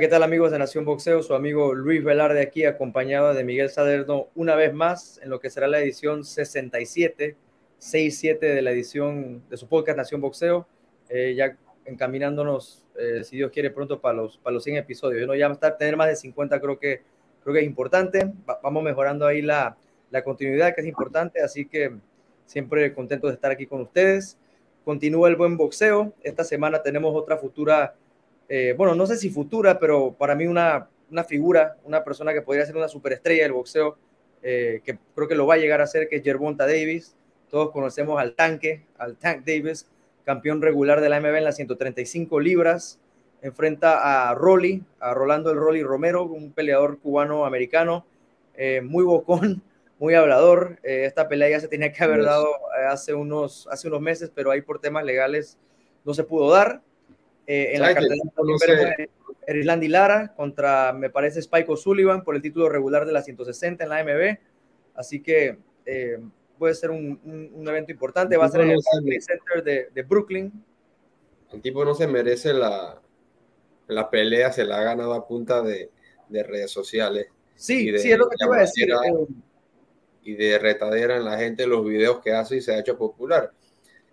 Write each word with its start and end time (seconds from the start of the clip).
¿qué 0.00 0.08
tal 0.08 0.22
amigos 0.22 0.50
de 0.50 0.58
Nación 0.58 0.86
Boxeo? 0.86 1.22
Su 1.22 1.34
amigo 1.34 1.74
Luis 1.74 2.02
Velarde 2.02 2.40
aquí, 2.40 2.64
acompañado 2.64 3.34
de 3.34 3.44
Miguel 3.44 3.68
Saderno, 3.68 4.28
una 4.34 4.54
vez 4.54 4.72
más 4.72 5.20
en 5.22 5.28
lo 5.28 5.40
que 5.40 5.50
será 5.50 5.68
la 5.68 5.78
edición 5.78 6.24
67, 6.24 7.36
67 7.76 8.46
de 8.46 8.62
la 8.62 8.70
edición 8.70 9.42
de 9.50 9.58
su 9.58 9.68
podcast 9.68 9.98
Nación 9.98 10.22
Boxeo, 10.22 10.66
eh, 11.10 11.34
ya 11.36 11.54
encaminándonos, 11.84 12.86
eh, 12.98 13.24
si 13.24 13.36
Dios 13.36 13.50
quiere, 13.50 13.70
pronto 13.70 14.00
para 14.00 14.14
los, 14.14 14.38
para 14.38 14.54
los 14.54 14.64
100 14.64 14.76
episodios. 14.78 15.26
¿no? 15.26 15.34
Ya 15.34 15.48
estar, 15.48 15.76
tener 15.76 15.98
más 15.98 16.08
de 16.08 16.16
50 16.16 16.58
creo 16.60 16.78
que, 16.78 17.02
creo 17.42 17.52
que 17.52 17.60
es 17.60 17.66
importante, 17.66 18.32
vamos 18.62 18.82
mejorando 18.82 19.26
ahí 19.26 19.42
la, 19.42 19.76
la 20.10 20.24
continuidad 20.24 20.74
que 20.74 20.80
es 20.80 20.86
importante, 20.86 21.42
así 21.42 21.66
que 21.66 21.94
siempre 22.46 22.94
contento 22.94 23.26
de 23.26 23.34
estar 23.34 23.50
aquí 23.50 23.66
con 23.66 23.82
ustedes. 23.82 24.38
Continúa 24.82 25.28
el 25.28 25.36
buen 25.36 25.58
boxeo, 25.58 26.14
esta 26.22 26.42
semana 26.42 26.82
tenemos 26.82 27.14
otra 27.14 27.36
futura 27.36 27.96
eh, 28.52 28.74
bueno, 28.76 28.96
no 28.96 29.06
sé 29.06 29.16
si 29.16 29.30
futura, 29.30 29.78
pero 29.78 30.12
para 30.18 30.34
mí 30.34 30.44
una, 30.44 30.88
una 31.08 31.22
figura, 31.22 31.76
una 31.84 32.02
persona 32.02 32.32
que 32.32 32.42
podría 32.42 32.66
ser 32.66 32.76
una 32.76 32.88
superestrella 32.88 33.44
del 33.44 33.52
boxeo, 33.52 33.96
eh, 34.42 34.80
que 34.84 34.98
creo 35.14 35.28
que 35.28 35.36
lo 35.36 35.46
va 35.46 35.54
a 35.54 35.58
llegar 35.58 35.80
a 35.80 35.86
ser, 35.86 36.08
que 36.08 36.16
es 36.16 36.24
Gervonta 36.24 36.66
Davis. 36.66 37.14
Todos 37.48 37.70
conocemos 37.70 38.20
al 38.20 38.34
tanque, 38.34 38.82
al 38.98 39.16
Tank 39.16 39.44
Davis, 39.46 39.88
campeón 40.24 40.62
regular 40.62 41.00
de 41.00 41.08
la 41.08 41.20
MB 41.20 41.36
en 41.36 41.44
las 41.44 41.56
135 41.56 42.40
libras. 42.40 42.98
Enfrenta 43.40 44.30
a 44.30 44.34
Rolly, 44.34 44.82
a 44.98 45.14
Rolando 45.14 45.52
el 45.52 45.56
Rolly 45.56 45.84
Romero, 45.84 46.24
un 46.24 46.50
peleador 46.50 46.98
cubano-americano, 46.98 48.04
eh, 48.56 48.80
muy 48.80 49.04
bocón, 49.04 49.62
muy 50.00 50.14
hablador. 50.14 50.80
esta 50.82 51.28
pelea 51.28 51.50
ya 51.50 51.60
se 51.60 51.68
tenía 51.68 51.92
que 51.92 52.02
haber 52.02 52.24
dado 52.24 52.48
hace 52.88 53.14
unos, 53.14 53.68
hace 53.70 53.86
unos 53.86 54.00
meses, 54.00 54.32
pero 54.34 54.50
ahí 54.50 54.60
por 54.60 54.80
temas 54.80 55.04
legales 55.04 55.56
no 56.04 56.14
se 56.14 56.24
pudo 56.24 56.50
dar. 56.50 56.82
Eh, 57.46 57.74
en 57.74 57.82
la 57.82 57.94
cartelera 57.94 58.94
Erislandy 59.46 59.88
Lara 59.88 60.32
contra, 60.34 60.92
me 60.92 61.10
parece, 61.10 61.40
Spike 61.40 61.70
O'Sullivan 61.70 62.22
por 62.22 62.36
el 62.36 62.42
título 62.42 62.68
regular 62.68 63.04
de 63.06 63.12
la 63.12 63.22
160 63.22 63.82
en 63.82 63.90
la 63.90 64.04
MB. 64.04 64.38
Así 64.94 65.22
que 65.22 65.58
eh, 65.86 66.18
puede 66.58 66.74
ser 66.74 66.90
un, 66.90 67.20
un, 67.54 67.68
evento 67.68 67.90
importante. 67.90 68.36
Va 68.36 68.46
a 68.46 68.50
ser 68.50 68.60
en 68.62 68.70
el 68.70 68.82
Center 69.20 69.64
de, 69.64 69.88
de, 69.92 70.02
Brooklyn. 70.02 70.52
El 71.52 71.60
tipo 71.60 71.84
no 71.84 71.94
se 71.94 72.06
merece 72.06 72.52
la, 72.52 73.00
la 73.88 74.10
pelea, 74.10 74.52
se 74.52 74.64
la 74.64 74.78
ha 74.78 74.84
ganado 74.84 75.14
a 75.14 75.26
punta 75.26 75.62
de, 75.62 75.90
de 76.28 76.42
redes 76.44 76.70
sociales. 76.70 77.26
Sí, 77.56 77.98
sí, 77.98 78.12
es 78.12 78.18
lo 78.18 78.28
que 78.28 78.36
te 78.36 78.44
iba 78.44 78.56
a 78.56 78.60
decir. 78.60 78.90
Eh. 78.90 79.26
Y 80.22 80.34
de 80.34 80.58
retadera 80.58 81.16
en 81.16 81.24
la 81.24 81.38
gente, 81.38 81.66
los 81.66 81.84
videos 81.84 82.20
que 82.20 82.32
hace 82.32 82.58
y 82.58 82.60
se 82.60 82.72
ha 82.72 82.78
hecho 82.78 82.96
popular 82.96 83.52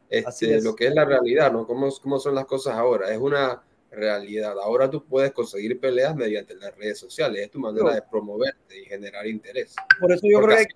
este, 0.09 0.61
lo 0.61 0.75
que 0.75 0.87
es 0.87 0.93
la 0.95 1.05
realidad, 1.05 1.51
¿no? 1.51 1.65
¿Cómo, 1.65 1.89
¿Cómo 2.01 2.19
son 2.19 2.35
las 2.35 2.45
cosas 2.45 2.75
ahora? 2.75 3.11
Es 3.11 3.17
una 3.17 3.61
realidad. 3.91 4.55
Ahora 4.61 4.89
tú 4.89 5.03
puedes 5.03 5.31
conseguir 5.31 5.79
peleas 5.79 6.15
mediante 6.15 6.55
las 6.55 6.75
redes 6.75 6.99
sociales, 6.99 7.41
es 7.41 7.51
tu 7.51 7.59
manera 7.59 7.93
de 7.93 8.01
promoverte 8.01 8.79
y 8.79 8.85
generar 8.85 9.27
interés. 9.27 9.75
Por 9.99 10.11
eso 10.11 10.27
yo 10.29 10.41
creo 10.41 10.57
que... 10.57 10.67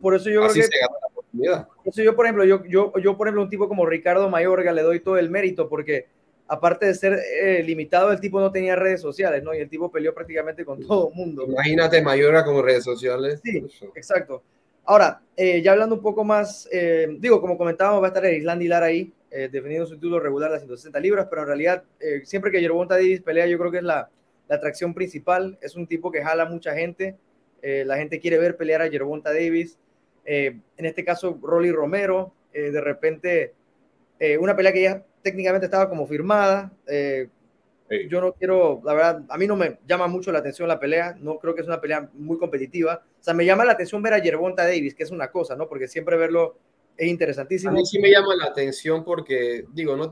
por 0.00 0.14
eso 0.14 0.30
yo 0.30 0.42
creo 0.42 0.54
que... 0.54 0.62
Por 1.36 1.74
eso 1.84 2.02
yo, 2.02 2.16
por 2.16 2.24
ejemplo, 2.24 2.44
yo, 2.44 2.64
yo, 2.64 2.92
yo, 2.98 3.16
por 3.16 3.26
ejemplo, 3.26 3.42
un 3.42 3.50
tipo 3.50 3.68
como 3.68 3.84
Ricardo 3.84 4.30
Mayorga 4.30 4.72
le 4.72 4.82
doy 4.82 5.00
todo 5.00 5.18
el 5.18 5.28
mérito 5.28 5.68
porque 5.68 6.06
aparte 6.48 6.86
de 6.86 6.94
ser 6.94 7.18
eh, 7.42 7.62
limitado, 7.62 8.12
el 8.12 8.20
tipo 8.20 8.40
no 8.40 8.50
tenía 8.50 8.76
redes 8.76 9.00
sociales, 9.00 9.42
¿no? 9.42 9.54
Y 9.54 9.58
el 9.58 9.68
tipo 9.68 9.90
peleó 9.90 10.14
prácticamente 10.14 10.64
con 10.64 10.80
todo 10.80 11.08
el 11.08 11.14
mundo. 11.14 11.44
Imagínate 11.46 12.00
Mayorga 12.00 12.44
con 12.44 12.62
redes 12.64 12.84
sociales. 12.84 13.40
Sí, 13.44 13.58
exacto. 13.94 14.42
Ahora, 14.88 15.20
eh, 15.36 15.62
ya 15.62 15.72
hablando 15.72 15.96
un 15.96 16.00
poco 16.00 16.22
más, 16.22 16.68
eh, 16.70 17.08
digo, 17.18 17.40
como 17.40 17.58
comentábamos, 17.58 18.00
va 18.00 18.06
a 18.06 18.08
estar 18.08 18.24
Islandia 18.24 18.70
Lara 18.70 18.86
ahí, 18.86 19.12
eh, 19.32 19.48
defendiendo 19.50 19.84
su 19.84 19.96
título 19.96 20.20
regular 20.20 20.52
de 20.52 20.58
160 20.58 21.00
libras, 21.00 21.26
pero 21.28 21.42
en 21.42 21.48
realidad, 21.48 21.82
siempre 22.22 22.52
que 22.52 22.60
Yerbonta 22.60 22.94
Davis 22.94 23.20
pelea, 23.20 23.46
yo 23.46 23.58
creo 23.58 23.72
que 23.72 23.78
es 23.78 23.82
la, 23.82 24.08
la, 24.48 24.56
atracción 24.56 24.94
principal. 24.94 25.58
Es 25.60 25.74
un 25.74 25.88
tipo 25.88 26.12
que 26.12 26.22
jala 26.22 26.44
mucha 26.44 26.72
gente. 26.74 27.16
la 27.62 27.96
gente 27.96 28.20
quiere 28.20 28.38
ver 28.38 28.56
pelear 28.56 28.80
a 28.80 28.86
Yerbonta 28.86 29.32
Davis. 29.32 29.76
en 30.24 30.62
este 30.76 31.04
caso, 31.04 31.36
Rolly 31.42 31.72
Romero, 31.72 32.32
de 32.52 32.80
repente, 32.80 33.54
una 34.38 34.54
pelea 34.54 34.72
que 34.72 34.82
ya 34.82 35.04
técnicamente 35.22 35.66
estaba 35.66 35.88
como 35.88 36.06
firmada. 36.06 36.72
Yo 38.08 38.20
no 38.20 38.32
quiero, 38.32 38.80
la 38.84 38.94
verdad, 38.94 39.22
a 39.28 39.38
mí 39.38 39.46
no 39.46 39.54
me 39.54 39.78
llama 39.86 40.08
mucho 40.08 40.32
la 40.32 40.40
atención 40.40 40.66
la 40.66 40.80
pelea, 40.80 41.16
no 41.20 41.38
creo 41.38 41.54
que 41.54 41.60
es 41.60 41.66
una 41.66 41.80
pelea 41.80 42.10
muy 42.14 42.36
competitiva. 42.36 43.04
O 43.20 43.22
sea, 43.22 43.32
me 43.32 43.44
llama 43.44 43.64
la 43.64 43.72
atención 43.72 44.02
ver 44.02 44.14
a 44.14 44.18
Yerbonta 44.18 44.64
Davis, 44.64 44.94
que 44.94 45.04
es 45.04 45.10
una 45.10 45.30
cosa, 45.30 45.54
¿no? 45.54 45.68
Porque 45.68 45.86
siempre 45.86 46.16
verlo 46.16 46.58
es 46.96 47.08
interesantísimo. 47.08 47.70
A 47.70 47.74
mí 47.74 47.86
sí 47.86 47.98
me 47.98 48.10
llama 48.10 48.34
la 48.34 48.46
atención 48.46 49.04
porque, 49.04 49.66
digo, 49.72 49.96
no, 49.96 50.10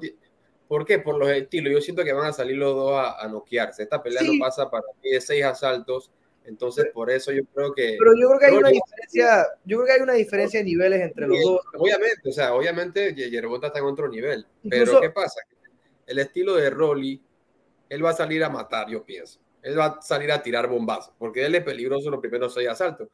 ¿por 0.69 0.85
qué? 0.85 1.01
Por 1.01 1.19
los 1.19 1.29
estilos. 1.31 1.73
Yo 1.73 1.81
siento 1.81 2.05
que 2.05 2.13
van 2.13 2.27
a 2.27 2.33
salir 2.33 2.57
los 2.57 2.75
dos 2.75 2.93
a, 2.93 3.21
a 3.21 3.29
noquearse. 3.29 3.83
Esta 3.83 4.03
pelea 4.03 4.23
no 4.23 4.33
pasa 4.39 4.71
para 4.71 4.85
mí 5.03 5.11
de 5.11 5.21
seis 5.21 5.45
asaltos. 5.45 6.11
Entonces, 6.47 6.87
por 6.93 7.11
eso 7.11 7.33
yo 7.33 7.43
creo 7.55 7.73
que. 7.73 7.97
Pero 7.99 8.13
yo 8.21 8.29
creo 8.29 8.39
que 8.39 8.47
hay 8.47 8.57
una 8.57 8.69
diferencia, 8.69 9.47
yo 9.65 9.79
creo 9.79 9.87
que 9.87 9.93
hay 9.93 10.01
una 10.03 10.13
diferencia 10.13 10.61
de 10.61 10.65
niveles 10.65 11.01
entre 11.01 11.27
los 11.27 11.43
dos. 11.43 11.61
Obviamente, 11.79 12.29
o 12.29 12.33
sea, 12.33 12.55
obviamente 12.55 13.15
Yerbonta 13.15 13.69
está 13.69 13.79
en 13.79 13.87
otro 13.87 14.09
nivel. 14.09 14.47
pero, 14.69 15.01
¿qué 15.01 15.11
pasa? 15.11 15.41
El 16.07 16.19
estilo 16.19 16.55
de 16.57 16.69
Rolly 16.69 17.24
él 17.95 18.05
va 18.05 18.11
a 18.11 18.15
salir 18.15 18.43
a 18.43 18.49
matar, 18.49 18.89
yo 18.89 19.05
pienso. 19.05 19.41
Él 19.63 19.79
va 19.79 19.87
a 19.87 20.03
salir 20.03 20.33
a 20.33 20.43
tirar 20.43 20.69
bombazos, 20.69 21.15
porque 21.17 21.47
él 21.47 21.55
es 21.55 21.63
peligroso 21.63 22.11
los 22.11 22.21
primeros 22.21 22.53
seis 22.53 22.69
asaltos. 22.69 23.09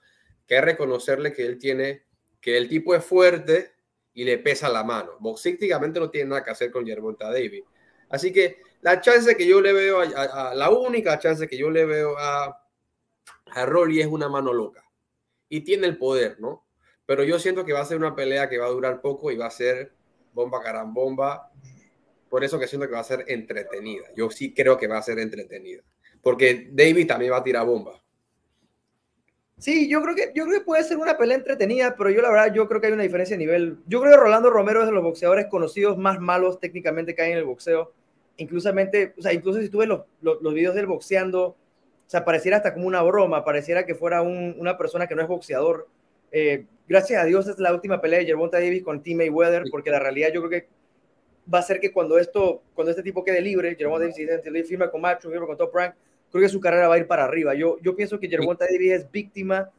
Que 0.47 0.57
es 0.57 0.65
reconocerle 0.65 1.33
que 1.35 1.45
él 1.45 1.59
tiene, 1.59 2.05
que 2.41 2.57
el 2.57 2.67
tipo 2.67 2.95
es 2.95 3.05
fuerte 3.05 3.75
y 4.15 4.25
le 4.25 4.39
pesa 4.39 4.69
la 4.71 4.83
mano. 4.83 5.13
Boxísticamente 5.21 6.01
no 6.01 6.11
tiene 6.11 6.31
nada 6.31 6.43
que 6.43 6.51
hacer 6.51 6.71
con 6.71 6.87
Gervonta 6.87 7.31
Davis. 7.31 7.63
Así 8.09 8.33
que 8.33 8.63
la 8.81 9.03
chance 9.03 9.37
que 9.37 9.47
yo 9.47 9.61
le 9.61 9.73
veo, 9.75 10.01
a, 10.01 10.55
la 10.55 10.71
única 10.71 11.19
chance 11.19 11.47
que 11.47 11.59
yo 11.59 11.71
le 11.71 11.85
veo 11.85 12.19
a, 12.19 12.67
a 13.53 13.67
Rolly 13.67 14.01
es 14.01 14.07
una 14.07 14.31
mano 14.31 14.55
loca. 14.55 14.83
Y 15.49 15.61
tiene 15.61 15.87
el 15.87 15.99
poder, 15.99 16.41
¿no? 16.41 16.65
Pero 17.05 17.23
yo 17.23 17.39
siento 17.39 17.67
que 17.67 17.75
va 17.75 17.81
a 17.81 17.85
ser 17.85 17.99
una 17.99 18.17
pelea 18.17 18.49
que 18.49 18.59
va 18.59 18.67
a 18.67 18.71
durar 18.71 19.03
poco 19.03 19.31
y 19.31 19.37
va 19.37 19.47
a 19.47 19.51
ser 19.51 19.93
bomba 20.33 20.63
carambomba 20.63 21.51
por 22.31 22.45
eso 22.45 22.59
que 22.59 22.69
siento 22.69 22.87
que 22.87 22.95
va 22.95 23.01
a 23.01 23.05
ser 23.05 23.25
entretenida. 23.27 24.05
Yo 24.17 24.31
sí 24.31 24.55
creo 24.55 24.79
que 24.79 24.87
va 24.87 24.99
a 24.99 25.03
ser 25.03 25.19
entretenida. 25.19 25.83
Porque 26.23 26.69
David 26.73 27.09
también 27.09 27.33
va 27.33 27.39
a 27.39 27.45
tirar 27.45 27.67
bomba. 27.67 28.01
Sí, 29.59 29.91
yo 29.91 30.01
creo 30.01 30.15
que 30.15 30.33
yo 30.35 30.47
creo 30.47 30.61
que 30.61 30.65
puede 30.65 30.85
ser 30.85 30.97
una 30.97 31.19
pelea 31.19 31.37
entretenida, 31.37 31.95
pero 31.97 32.09
yo 32.09 32.23
la 32.23 32.31
verdad 32.31 32.55
yo 32.55 32.67
creo 32.67 32.81
que 32.81 32.87
hay 32.87 32.93
una 32.95 33.03
diferencia 33.03 33.37
de 33.37 33.45
nivel. 33.45 33.79
Yo 33.87 34.01
creo 34.01 34.13
que 34.13 34.21
Rolando 34.21 34.49
Romero 34.49 34.81
es 34.81 34.87
de 34.87 34.93
los 34.93 35.03
boxeadores 35.03 35.49
conocidos 35.49 35.99
más 35.99 36.21
malos 36.21 36.61
técnicamente 36.61 37.15
que 37.15 37.23
hay 37.23 37.33
en 37.33 37.39
el 37.39 37.45
boxeo. 37.45 37.93
Inclusamente, 38.39 39.13
o 39.19 39.23
sea, 39.23 39.35
incluso 39.35 39.61
si 39.61 39.69
tú 39.69 39.79
ves 39.79 39.89
los, 39.89 40.03
los, 40.23 40.55
videos 40.55 40.75
del 40.75 40.87
boxeando, 40.87 41.43
o 41.49 41.57
sea, 42.07 42.25
pareciera 42.25 42.59
hasta 42.59 42.73
como 42.73 42.87
una 42.87 43.03
broma, 43.03 43.45
pareciera 43.45 43.85
que 43.85 43.95
fuera 43.95 44.23
una 44.23 44.79
persona 44.79 45.07
que 45.07 45.15
no 45.15 45.21
es 45.21 45.29
boxeador. 45.29 45.89
Eh, 46.33 46.65
gracias 46.89 47.23
a 47.23 47.27
Dios 47.27 47.47
es 47.49 47.59
la 47.59 47.75
última 47.75 48.01
pelea 48.01 48.21
de 48.21 48.25
Gervonta 48.25 48.59
Davis 48.59 48.83
con 48.83 49.03
Team 49.03 49.19
Mayweather, 49.19 49.65
porque 49.71 49.91
la 49.91 49.99
realidad 49.99 50.31
yo 50.33 50.41
creo 50.41 50.63
que 50.63 50.69
va 51.53 51.59
a 51.59 51.63
ser 51.63 51.81
que 51.81 51.93
cuando 51.93 52.19
esto, 52.19 52.63
cuando 52.75 52.91
este 52.91 53.03
tipo 53.03 53.25
quede 53.25 53.41
libre, 53.41 53.75
Jerome 53.77 54.13
Davis 54.45 54.69
firma 54.69 54.91
con 54.91 55.01
Macho, 55.01 55.31
firma 55.31 55.47
con 55.47 55.57
Top 55.57 55.75
Rank, 55.75 55.95
creo 56.31 56.43
que 56.43 56.49
su 56.49 56.61
carrera 56.61 56.89
va 56.89 56.95
a 56.95 56.99
ir 56.99 57.07
para 57.07 57.25
arriba. 57.25 57.55
Yo, 57.55 57.79
yo 57.81 57.97
pienso 57.97 58.19
que 58.19 58.29
Jerome 58.29 58.57
Davis 58.59 58.93
es 58.93 59.11
víctima 59.11 59.71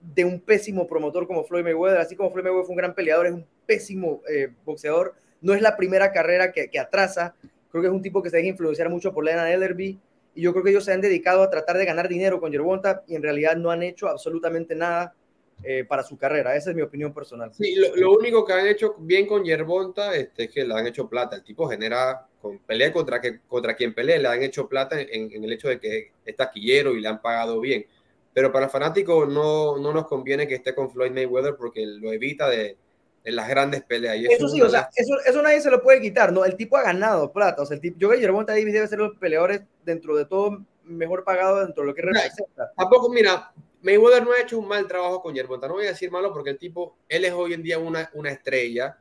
de 0.00 0.24
un 0.24 0.40
pésimo 0.40 0.86
promotor 0.86 1.26
como 1.26 1.44
Floyd 1.44 1.62
Mayweather, 1.62 2.00
así 2.00 2.16
como 2.16 2.30
Floyd 2.30 2.44
Mayweather 2.44 2.66
fue 2.66 2.72
un 2.72 2.78
gran 2.78 2.94
peleador, 2.94 3.26
es 3.26 3.32
un 3.32 3.46
pésimo 3.66 4.22
eh, 4.28 4.48
boxeador. 4.64 5.14
No 5.42 5.54
es 5.54 5.60
la 5.60 5.76
primera 5.76 6.12
carrera 6.12 6.52
que, 6.52 6.68
que, 6.68 6.78
atrasa. 6.78 7.34
Creo 7.70 7.82
que 7.82 7.88
es 7.88 7.94
un 7.94 8.02
tipo 8.02 8.22
que 8.22 8.30
se 8.30 8.36
deja 8.36 8.48
influenciar 8.48 8.88
mucho 8.88 9.12
por 9.12 9.24
Lena 9.24 9.52
Ellerby. 9.52 9.98
Y 10.34 10.42
yo 10.42 10.52
creo 10.52 10.64
que 10.64 10.70
ellos 10.70 10.84
se 10.84 10.92
han 10.92 11.00
dedicado 11.00 11.42
a 11.42 11.50
tratar 11.50 11.76
de 11.76 11.84
ganar 11.84 12.08
dinero 12.08 12.40
con 12.40 12.52
Gervonta 12.52 13.02
y 13.06 13.14
en 13.14 13.22
realidad 13.22 13.56
no 13.56 13.70
han 13.70 13.82
hecho 13.82 14.08
absolutamente 14.08 14.74
nada 14.74 15.14
eh, 15.62 15.84
para 15.84 16.02
su 16.02 16.16
carrera. 16.16 16.54
Esa 16.56 16.70
es 16.70 16.76
mi 16.76 16.82
opinión 16.82 17.12
personal. 17.12 17.52
Sí, 17.54 17.74
lo, 17.74 18.12
único 18.12 18.44
que 18.44 18.52
han 18.52 18.66
hecho 18.66 18.94
bien 18.98 19.26
con 19.26 19.44
Yerbonta 19.44 20.14
este, 20.14 20.44
es 20.44 20.50
que 20.50 20.64
le 20.64 20.74
han 20.74 20.86
hecho 20.86 21.08
plata. 21.08 21.36
El 21.36 21.44
tipo 21.44 21.68
genera, 21.68 22.26
con 22.40 22.58
pelea 22.58 22.92
contra, 22.92 23.20
que, 23.20 23.40
contra 23.46 23.74
quien 23.74 23.94
pelea, 23.94 24.18
le 24.18 24.28
han 24.28 24.42
hecho 24.42 24.68
plata 24.68 25.00
en, 25.00 25.32
en 25.32 25.44
el 25.44 25.52
hecho 25.52 25.68
de 25.68 25.78
que 25.78 26.12
es 26.24 26.36
taquillero 26.36 26.94
y 26.94 27.00
le 27.00 27.08
han 27.08 27.20
pagado 27.20 27.60
bien. 27.60 27.86
Pero 28.32 28.52
para 28.52 28.66
el 28.66 28.70
fanático 28.70 29.26
no, 29.26 29.76
no 29.78 29.92
nos 29.92 30.06
conviene 30.06 30.46
que 30.46 30.54
esté 30.54 30.74
con 30.74 30.90
Floyd 30.90 31.10
Mayweather 31.10 31.56
porque 31.56 31.84
lo 31.84 32.12
evita 32.12 32.48
de, 32.48 32.76
en 33.24 33.36
las 33.36 33.48
grandes 33.48 33.82
peleas. 33.82 34.16
Y 34.16 34.26
eso, 34.26 34.48
sí, 34.48 34.62
o 34.62 34.68
sea, 34.68 34.88
eso, 34.94 35.14
eso, 35.26 35.42
nadie 35.42 35.60
se 35.60 35.70
lo 35.70 35.82
puede 35.82 36.00
quitar, 36.00 36.32
¿no? 36.32 36.44
El 36.44 36.56
tipo 36.56 36.76
ha 36.76 36.82
ganado 36.82 37.32
plata, 37.32 37.62
o 37.62 37.66
sea, 37.66 37.74
el 37.74 37.80
tipo, 37.80 37.98
yo 37.98 38.08
creo 38.08 38.18
que 38.18 38.22
Yerbonta 38.22 38.52
Davis 38.52 38.72
debe 38.72 38.88
ser 38.88 38.98
los 38.98 39.16
peleadores 39.18 39.62
dentro 39.84 40.16
de 40.16 40.24
todo 40.24 40.64
mejor 40.84 41.24
pagado 41.24 41.60
dentro 41.64 41.82
de 41.82 41.88
lo 41.88 41.94
que 41.94 42.02
representa. 42.02 42.72
Tampoco, 42.76 43.10
mira, 43.10 43.49
Mayweather 43.82 44.22
no 44.22 44.32
ha 44.32 44.40
hecho 44.40 44.58
un 44.58 44.68
mal 44.68 44.86
trabajo 44.86 45.22
con 45.22 45.34
Yerbonta. 45.34 45.66
No 45.66 45.74
voy 45.74 45.86
a 45.86 45.90
decir 45.90 46.10
malo 46.10 46.32
porque 46.32 46.50
el 46.50 46.58
tipo, 46.58 46.96
él 47.08 47.24
es 47.24 47.32
hoy 47.32 47.54
en 47.54 47.62
día 47.62 47.78
una, 47.78 48.10
una 48.14 48.30
estrella 48.30 48.98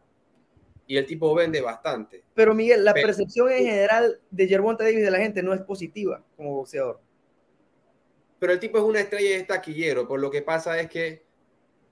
y 0.88 0.98
el 0.98 1.06
tipo 1.06 1.34
vende 1.36 1.62
bastante. 1.62 2.24
Pero 2.34 2.56
Miguel, 2.56 2.84
la 2.84 2.94
percepción 2.94 3.52
en 3.52 3.66
general 3.66 4.20
de 4.32 4.48
Yerbonta 4.48 4.84
Davis 4.84 5.04
de 5.04 5.12
la 5.12 5.20
gente 5.20 5.44
no 5.44 5.54
es 5.54 5.62
positiva 5.62 6.24
como 6.36 6.56
boxeador. 6.56 7.00
Pero 8.40 8.54
el 8.54 8.60
tipo 8.60 8.78
es 8.78 8.84
una 8.84 9.02
estrella 9.02 9.30
y 9.30 9.34
es 9.34 9.46
taquillero. 9.46 10.08
Por 10.08 10.20
lo 10.20 10.32
que 10.32 10.42
pasa 10.42 10.80
es 10.80 10.90
que 10.90 11.24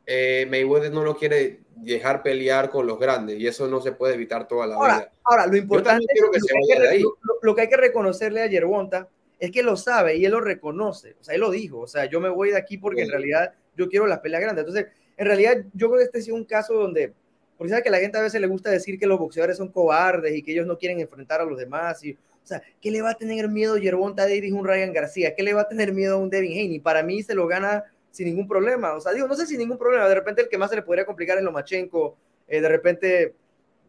eh, 0.06 0.48
Mayweather 0.50 0.92
no 0.92 1.04
lo 1.04 1.18
quiere 1.18 1.60
dejar 1.76 2.24
pelear 2.24 2.70
con 2.70 2.88
los 2.88 2.98
grandes 2.98 3.38
y 3.38 3.46
eso 3.46 3.68
no 3.68 3.82
se 3.82 3.92
puede 3.92 4.16
evitar 4.16 4.48
toda 4.48 4.66
la 4.66 4.76
ahora, 4.76 4.98
vida. 5.00 5.12
Ahora, 5.26 5.48
lo 5.48 5.58
importante 5.58 6.06
es 6.08 6.22
que, 6.22 7.04
lo, 7.42 7.54
que 7.54 7.62
hay 7.62 7.70
que 7.70 7.78
reconocerle 7.78 8.42
a 8.42 8.48
Yerbonta 8.48 9.10
es 9.40 9.52
que 9.52 9.64
lo 9.64 9.76
sabe 9.78 10.18
y 10.18 10.26
él 10.26 10.32
lo 10.32 10.42
reconoce, 10.42 11.16
o 11.20 11.24
sea, 11.24 11.36
él 11.36 11.42
lo 11.42 11.52
dijo, 11.52 11.80
o 11.80 11.88
sea, 11.88 12.06
yo 12.06 12.20
me 12.20 12.30
voy 12.30 12.50
de 12.50 12.58
aquí 12.58 12.78
porque 12.78 13.04
en 13.04 13.12
realidad 13.12 13.54
yo 13.76 13.88
quiero 13.88 14.08
las 14.08 14.20
peleas 14.20 14.42
grandes. 14.42 14.66
Entonces, 14.66 14.88
en 15.16 15.26
realidad 15.26 15.58
yo 15.74 15.88
creo 15.88 16.00
que 16.00 16.06
este 16.06 16.20
ha 16.20 16.22
sido 16.22 16.36
un 16.36 16.46
caso 16.46 16.74
donde, 16.74 17.14
porque 17.58 17.70
sabe 17.70 17.84
que 17.84 17.90
a 17.90 17.92
la 17.92 18.00
gente 18.00 18.18
a 18.18 18.22
veces 18.22 18.42
le 18.42 18.48
gusta 18.48 18.70
decir 18.70 18.98
que 18.98 19.06
los 19.06 19.20
boxeadores 19.20 19.58
son 19.58 19.72
cobardes 19.72 20.36
y 20.36 20.42
que 20.42 20.52
ellos 20.52 20.66
no 20.66 20.78
quieren 20.78 21.00
enfrentar 21.00 21.42
a 21.42 21.46
los 21.46 21.58
demás 21.58 22.04
y 22.04 22.18
o 22.48 22.50
sea, 22.50 22.62
¿qué 22.82 22.92
le 22.92 23.02
va 23.02 23.10
a 23.10 23.14
tener 23.16 23.50
miedo 23.50 23.76
Yerbonta 23.76 24.24
Davis 24.24 24.54
un 24.54 24.66
Ryan 24.66 24.94
García? 24.94 25.36
¿Qué 25.36 25.44
le 25.44 25.54
va 25.54 25.64
a 25.64 25.68
tener 25.68 25.92
miedo 25.92 26.16
a 26.16 26.18
un 26.18 26.30
Devin 26.30 26.54
Haney? 26.54 26.80
Para 26.80 27.04
mí 27.04 27.22
se 27.22 27.36
lo 27.36 27.46
gana 27.46 27.84
sin 28.10 28.28
ningún 28.28 28.48
problema. 28.48 28.94
O 28.94 29.02
sea, 29.02 29.12
digo, 29.12 29.28
no 29.28 29.36
sé 29.36 29.46
sin 29.46 29.58
ningún 29.58 29.78
problema. 29.78 30.08
De 30.08 30.16
repente 30.16 30.44
el 30.44 30.48
que 30.48 30.58
más 30.58 30.70
se 30.70 30.78
le 30.78 30.82
podría 30.82 31.06
complicar 31.06 31.38
es 31.38 31.44
Lomachenko. 31.44 32.16
Eh, 32.48 32.62
de 32.62 32.70
repente, 32.70 33.34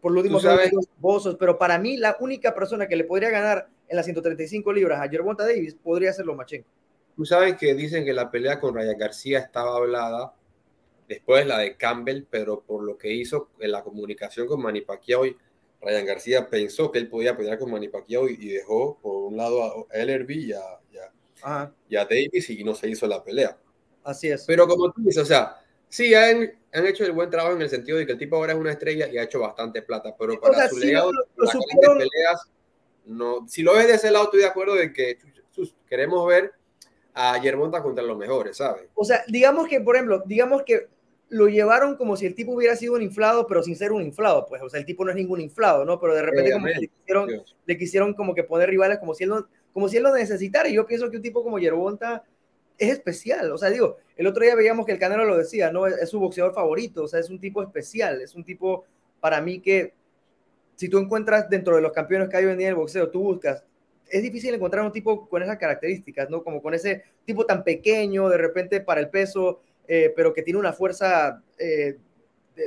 por 0.01 0.11
lo 0.11 0.23
último, 0.23 0.41
Bozos. 0.99 1.37
Pero 1.39 1.57
para 1.57 1.79
mí, 1.79 1.99
la 1.99 2.17
única 2.19 2.53
persona 2.53 2.89
que 2.89 2.97
le 2.97 3.05
podría 3.05 3.31
ganar 3.31 3.69
en 3.89 3.97
las 3.97 4.05
135 4.05 4.73
libras 4.73 5.01
a 5.01 5.11
Yerbonta 5.11 5.47
Davis 5.47 5.75
podría 5.75 6.13
ser 6.13 6.27
Lomachenko. 6.27 6.69
Tú 7.17 7.25
sabes 7.25 7.57
que 7.57 7.75
dicen 7.75 8.05
que 8.05 8.13
la 8.13 8.31
pelea 8.31 8.61
con 8.61 8.75
Ryan 8.75 8.97
García 8.97 9.39
estaba 9.41 9.77
hablada 9.77 10.35
después 11.09 11.47
la 11.47 11.59
de 11.59 11.77
Campbell, 11.77 12.25
pero 12.31 12.61
por 12.61 12.85
lo 12.85 12.97
que 12.97 13.13
hizo 13.13 13.49
en 13.59 13.73
la 13.73 13.83
comunicación 13.83 14.47
con 14.47 14.63
Manny 14.63 14.83
Pacquiao 14.83 15.25
Ryan 15.81 16.07
García 16.07 16.49
pensó 16.49 16.91
que 16.91 16.99
él 16.99 17.09
podía 17.09 17.37
pelear 17.37 17.59
con 17.59 17.71
Manny 17.71 17.89
Pacquiao 17.89 18.29
y, 18.29 18.49
dejó 18.49 18.99
por 19.01 19.25
un 19.25 19.37
lado 19.37 19.87
a 19.91 19.97
LRB 19.97 20.31
y 20.31 20.53
a, 20.53 20.61
y 21.89 21.97
a, 21.97 22.05
Davis 22.05 22.51
y 22.51 22.65
no 22.65 22.75
se 22.75 22.89
hizo 22.89 23.07
la 23.07 23.23
pelea. 23.23 23.57
Así 24.03 24.29
es. 24.29 24.45
Pero 24.47 24.67
como 24.67 24.91
tú 24.93 25.03
dices, 25.03 25.23
o 25.23 25.27
sea, 25.27 25.57
sí 25.89 26.15
han, 26.15 26.53
han, 26.73 26.87
hecho 26.87 27.05
el 27.05 27.13
buen 27.13 27.31
trabajo 27.31 27.55
en 27.55 27.63
el 27.63 27.71
sentido 27.71 27.99
de 27.99 28.07
que 28.07 28.13
el 28.13 28.19
tipo 28.19 28.37
ahora 28.37 28.55
es 28.55 28.59
una 28.59 28.73
estrella 28.73 29.07
y 29.09 29.19
ha 29.19 29.23
hecho 29.23 29.41
bastante 29.41 29.83
plata, 29.83 30.15
pero 30.19 30.41
para 30.41 30.69
su 30.69 30.79
legado, 30.79 31.13
peleas, 31.37 32.51
no, 33.09 33.49
si 33.49 33.63
lo 33.63 33.75
ves 33.75 33.87
de 33.87 33.95
ese 33.95 34.11
lado, 34.11 34.27
estoy 34.27 34.41
de 34.41 34.47
acuerdo 34.47 34.75
de 34.75 34.93
que 34.93 35.19
queremos 35.89 36.27
ver 36.29 36.53
a 37.15 37.41
Yermonta 37.41 37.83
contra 37.83 38.05
los 38.05 38.17
mejores, 38.17 38.57
¿sabes? 38.57 38.85
O 38.95 39.05
sea, 39.05 39.25
digamos 39.27 39.67
que, 39.67 39.81
por 39.81 39.97
ejemplo, 39.97 40.23
digamos 40.25 40.63
que 40.63 40.89
lo 41.31 41.49
llevaron 41.49 41.97
como 41.97 42.17
si 42.17 42.27
el 42.27 42.35
tipo 42.35 42.53
hubiera 42.53 42.77
sido 42.77 42.95
un 42.95 43.03
inflado, 43.03 43.47
pero 43.47 43.63
sin 43.63 43.77
ser 43.77 43.93
un 43.93 44.03
inflado, 44.03 44.47
pues, 44.47 44.63
o 44.63 44.69
sea, 44.69 44.81
el 44.81 44.87
tipo 44.87 45.05
no 45.05 45.11
es 45.11 45.17
ningún 45.17 45.41
inflado, 45.41 45.85
¿no? 45.85 46.01
Pero 46.01 46.15
de 46.15 46.23
repente 46.23 46.53
como 46.53 46.67
le, 46.67 46.89
quisieron, 46.89 47.29
le 47.67 47.79
quisieron 47.79 48.15
como 48.15 48.35
que 48.35 48.45
poner 48.45 48.71
rivales 48.71 48.99
como 48.99 49.15
si 49.15 49.25
él 49.25 49.31
no, 49.31 49.49
como 49.73 49.89
si 49.89 49.97
él 49.97 50.05
lo 50.05 50.15
necesitara, 50.15 50.69
y 50.69 50.75
yo 50.75 50.87
pienso 50.87 51.11
que 51.11 51.17
un 51.17 51.23
tipo 51.23 51.43
como 51.43 51.59
Yerbonta 51.59 52.25
es 52.79 52.93
especial, 52.93 53.51
o 53.51 53.59
sea, 53.59 53.71
digo, 53.71 53.97
el 54.17 54.27
otro 54.27 54.45
día 54.45 54.55
veíamos 54.55 54.87
que 54.87 54.93
el 54.93 54.99
Canelo 54.99 55.25
lo 55.25 55.37
decía, 55.37 55.73
¿no? 55.73 55.87
Es, 55.87 56.09
su 56.09 56.21
boxeador 56.21 56.55
favorito, 56.55 57.05
o 57.05 57.09
sea, 57.09 57.21
es 57.21 57.29
un 57.29 57.41
tipo 57.41 57.63
especial, 57.63 58.21
es 58.21 58.35
un 58.35 58.45
tipo, 58.45 58.85
para 59.21 59.41
mí 59.41 59.61
que, 59.61 59.95
si 60.79 60.89
tú 60.89 60.99
encuentras 60.99 61.51
dentro 61.51 61.75
de 61.75 61.83
los 61.83 61.91
campeones 61.91 62.29
que 62.29 62.37
hay 62.37 62.45
hoy 62.45 62.53
en 62.53 62.59
día 62.59 62.69
en 62.69 62.75
el 62.75 62.77
boxeo, 62.77 63.11
tú 63.11 63.21
buscas, 63.21 63.65
es 64.09 64.23
difícil 64.23 64.55
encontrar 64.55 64.85
un 64.85 64.93
tipo 64.93 65.29
con 65.29 65.43
esas 65.43 65.59
características, 65.59 66.31
¿no? 66.31 66.45
Como 66.45 66.63
con 66.63 66.73
ese 66.73 67.03
tipo 67.25 67.45
tan 67.45 67.65
pequeño, 67.65 68.29
de 68.29 68.39
repente 68.39 68.81
para 68.81 69.01
el 69.01 69.11
peso, 69.11 69.61
eh, 69.89 70.13
pero 70.15 70.33
que 70.33 70.43
tiene 70.43 70.61
una 70.61 70.73
fuerza 70.73 71.43
eh, 71.59 71.99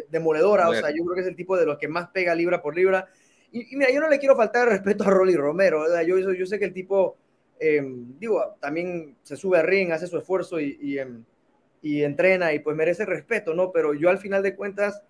demoledora, 0.09 0.67
o 0.67 0.73
sea, 0.73 0.89
yo 0.89 1.05
creo 1.05 1.15
que 1.15 1.21
es 1.21 1.27
el 1.27 1.37
tipo 1.37 1.55
de 1.55 1.65
los 1.65 1.77
que 1.77 1.87
más 1.87 2.09
pega 2.09 2.35
libra 2.35 2.61
por 2.61 2.75
libra. 2.75 3.07
Y, 3.49 3.77
mira, 3.77 3.89
yo 3.93 4.01
no 4.01 4.09
le 4.09 4.19
quiero 4.19 4.35
faltar 4.35 4.67
el 4.67 4.73
respeto 4.73 5.05
a 5.05 5.09
Rolly 5.09 5.37
Romero, 5.37 5.85
yo, 6.03 6.19
yo 6.33 6.45
sé 6.45 6.59
que 6.59 6.65
el 6.65 6.73
tipo, 6.73 7.15
em, 7.61 8.19
digo, 8.19 8.57
también 8.59 9.15
se 9.23 9.37
sube 9.37 9.57
a 9.57 9.61
ring, 9.61 9.93
hace 9.93 10.07
su 10.07 10.17
esfuerzo 10.17 10.59
y, 10.59 10.99
em, 10.99 11.23
y, 11.81 12.03
entrena 12.03 12.51
y 12.51 12.59
pues 12.59 12.75
merece 12.75 13.05
respeto, 13.05 13.53
¿no? 13.53 13.71
Pero 13.71 13.93
yo 13.93 14.09
al 14.09 14.17
final 14.17 14.43
de 14.43 14.53
cuentas, 14.53 15.01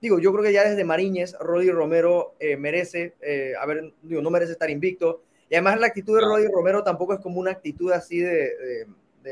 digo, 0.00 0.18
yo 0.18 0.32
creo 0.32 0.44
que 0.44 0.52
ya 0.52 0.68
desde 0.68 0.84
Mariñez, 0.84 1.36
Rolly 1.40 1.70
Romero 1.70 2.34
eh, 2.38 2.56
merece, 2.56 3.14
a 3.60 3.66
ver, 3.66 3.92
digo, 4.02 4.22
no 4.22 4.30
merece 4.30 4.52
estar 4.52 4.70
invicto. 4.70 5.22
Y 5.48 5.54
además 5.54 5.78
la 5.80 5.86
actitud 5.86 6.16
de 6.16 6.22
Rolly 6.22 6.48
Romero 6.48 6.82
tampoco 6.82 7.14
es 7.14 7.20
como 7.20 7.40
una 7.40 7.52
actitud 7.52 7.92
así 7.92 8.20
de 8.20 8.86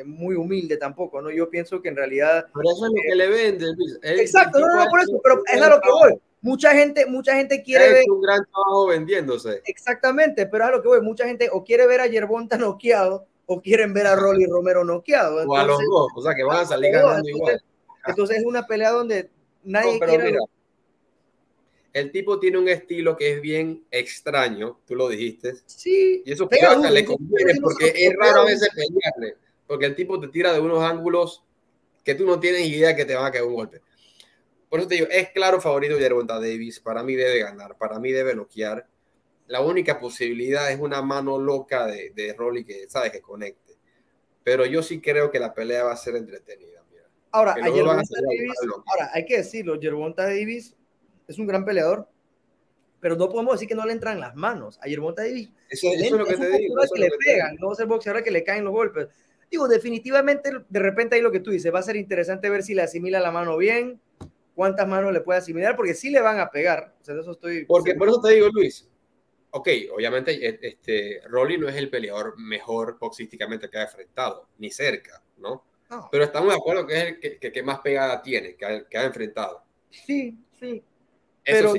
muy 0.05 0.35
humilde 0.35 0.77
tampoco, 0.77 1.23
¿no? 1.23 1.31
Yo 1.31 1.49
pienso 1.49 1.81
que 1.81 1.89
en 1.89 1.95
realidad... 1.95 2.47
Pero 2.53 2.69
eso 2.69 2.87
es 2.87 2.93
lo 2.93 3.01
que 3.09 3.15
le 3.15 3.29
vende, 3.29 3.67
Exacto, 4.03 4.59
no, 4.59 4.67
no, 4.67 4.91
por 4.91 5.01
eso, 5.01 5.21
pero 5.23 5.41
es 5.47 5.63
a 5.63 5.69
lo 5.69 5.81
que 5.81 5.89
voy. 5.89 6.21
Mucha 6.41 6.73
gente, 6.73 7.07
mucha 7.07 7.37
gente 7.37 7.63
quiere 7.63 7.91
ver... 7.91 8.05
un 8.11 8.21
gran 8.21 8.45
trabajo 8.45 8.89
vendiéndose. 8.89 9.63
Exactamente, 9.65 10.47
pero 10.47 10.65
es 10.65 10.71
a 10.71 10.73
lo 10.73 10.83
que 10.83 10.89
voy. 10.89 11.01
Mucha 11.01 11.27
gente 11.27 11.49
o 11.53 11.63
quiere 11.63 11.87
ver 11.87 12.01
a 12.01 12.09
Yerbonta 12.09 12.59
noqueado 12.59 13.27
o 13.47 13.63
quieren 13.63 13.95
ver 13.95 14.09
a 14.09 14.17
Rolly 14.17 14.47
Romero 14.47 14.85
noqueado. 14.85 15.47
o 15.47 15.57
a 15.57 15.65
los 15.65 15.79
dos, 15.79 16.09
o 16.17 16.23
sea 16.23 16.35
que 16.35 16.43
van 16.43 16.63
a 16.63 16.67
salir 16.67 16.91
ganando 16.91 17.29
igual. 17.29 17.63
Entonces 18.05 18.39
es 18.39 18.45
una 18.45 18.67
pelea 18.67 18.91
donde 18.91 19.31
nadie 19.63 20.01
quiere... 20.01 20.37
el 21.95 22.11
tipo 22.11 22.39
tiene 22.39 22.59
un 22.59 22.69
estilo 22.69 23.17
que 23.17 23.33
es 23.33 23.41
bien 23.41 23.85
extraño, 23.91 24.81
tú 24.87 24.95
lo 24.95 25.09
dijiste. 25.09 25.55
Sí. 25.65 26.23
Y 26.27 26.33
eso 26.33 26.49
le 26.51 27.05
conviene 27.07 27.55
porque 27.63 27.93
es 27.97 28.13
raro 28.19 28.43
a 28.43 28.45
veces 28.45 28.69
pelearle 28.75 29.37
porque 29.67 29.87
el 29.87 29.95
tipo 29.95 30.21
te 30.21 30.29
tira 30.29 30.53
de 30.53 30.61
unos 30.61 30.83
ángulos 30.83 31.43
que 32.05 32.15
tú 32.15 32.27
no 32.27 32.39
tienes 32.39 32.67
idea 32.67 32.95
que 32.95 33.05
te 33.05 33.15
van 33.15 33.27
a 33.27 33.31
caer 33.31 33.45
un 33.45 33.55
golpe. 33.55 33.81
Por 34.69 34.81
eso 34.81 34.89
te 34.89 34.97
digo, 34.97 35.07
es 35.11 35.31
claro 35.31 35.61
favorito 35.61 35.99
Yerbonta 35.99 36.35
Davis. 36.35 36.81
Para 36.81 37.03
mí 37.03 37.15
debe 37.15 37.39
ganar, 37.39 37.79
para 37.79 37.99
mí 37.99 38.13
debe 38.13 38.35
noquear. 38.35 38.87
La 39.47 39.61
única 39.61 39.99
posibilidad 40.01 40.71
es 40.71 40.81
una 40.81 41.03
mano 41.03 41.39
loca 41.39 41.87
de, 41.87 42.11
de 42.15 42.35
Rolly 42.35 42.65
que, 42.65 42.89
¿sabes? 42.89 43.13
Que 43.13 43.21
conecte. 43.21 43.75
Pero 44.43 44.67
yo 44.67 44.83
sí 44.83 45.01
creo 45.01 45.31
que 45.31 45.39
la 45.39 45.55
pelea 45.55 45.85
va 45.85 45.93
a 45.93 45.97
ser 45.97 46.17
entretenida. 46.17 46.73
Ahora, 47.31 47.57
ahora, 47.61 49.11
hay 49.13 49.25
que 49.25 49.39
decirlo, 49.39 49.75
Yerbonta 49.75 50.23
Davis 50.23 50.77
es 51.29 51.39
un 51.39 51.47
gran 51.47 51.65
peleador, 51.65 52.09
pero 53.01 53.17
no 53.17 53.29
podemos 53.29 53.55
decir 53.55 53.69
que 53.69 53.75
no 53.75 53.85
le 53.85 53.93
entran 53.93 54.21
las 54.21 54.35
manos. 54.35 54.79
A 54.83 54.87
Yerbonta 54.87 55.23
Davis 55.23 55.51
eso, 55.69 55.89
es 55.93 56.11
lo 56.11 56.25
que 56.25 56.37
te 56.37 56.59
digo. 56.59 56.77
que 56.95 57.01
le 57.01 57.11
pegan, 57.25 57.57
no 57.61 57.73
es 57.73 57.81
el 57.81 57.87
boxeador 57.87 58.23
que 58.23 58.31
le 58.31 58.45
caen 58.45 58.65
los 58.65 58.73
golpes. 58.73 59.09
Digo, 59.51 59.69
definitivamente, 59.69 60.51
de 60.69 60.81
repente 60.81 61.17
hay 61.17 61.23
lo 61.23 61.31
que 61.31 61.41
tú 61.41 61.51
dices, 61.51 61.73
va 61.73 61.81
a 61.81 61.83
ser 61.83 61.97
interesante 61.97 62.49
ver 62.51 62.63
si 62.63 62.75
le 62.75 62.83
asimila 62.83 63.21
la 63.21 63.31
mano 63.31 63.57
bien, 63.57 64.01
cuántas 64.55 64.89
manos 64.89 65.13
le 65.13 65.21
puede 65.21 65.39
asimilar, 65.41 65.77
porque 65.77 65.95
sí 65.95 66.11
le 66.11 66.21
van 66.21 66.41
a 66.41 66.51
pegar. 66.51 66.95
O 67.01 67.05
sea, 67.05 67.15
eso 67.21 67.33
estoy. 67.33 67.65
Porque 67.67 67.95
por 67.95 68.09
eso 68.09 68.21
te 68.21 68.33
digo, 68.33 68.49
Luis. 68.49 68.89
Ok, 69.51 69.69
obviamente, 69.95 70.33
e, 70.33 70.59
este, 70.63 71.21
Rolly 71.29 71.59
no 71.59 71.69
es 71.69 71.77
el 71.77 71.89
peleador 71.89 72.37
mejor 72.39 72.99
boxísticamente 72.99 73.71
que 73.71 73.79
ha 73.79 73.83
enfrentado, 73.83 74.49
ni 74.59 74.71
cerca, 74.71 75.23
¿no? 75.37 75.65
Pero 76.11 76.25
estamos 76.25 76.49
de 76.49 76.57
acuerdo 76.57 76.87
que 76.87 76.97
es 76.97 77.05
el 77.05 77.39
que, 77.39 77.53
que, 77.53 77.63
más 77.63 77.79
pegada 77.79 78.21
tiene, 78.21 78.57
que 78.57 78.65
ha, 78.65 78.85
que 78.89 78.99
ha, 78.99 79.05
enfrentado. 79.05 79.63
Sí, 79.91 80.37
sí. 80.59 80.83
Pero, 81.45 81.75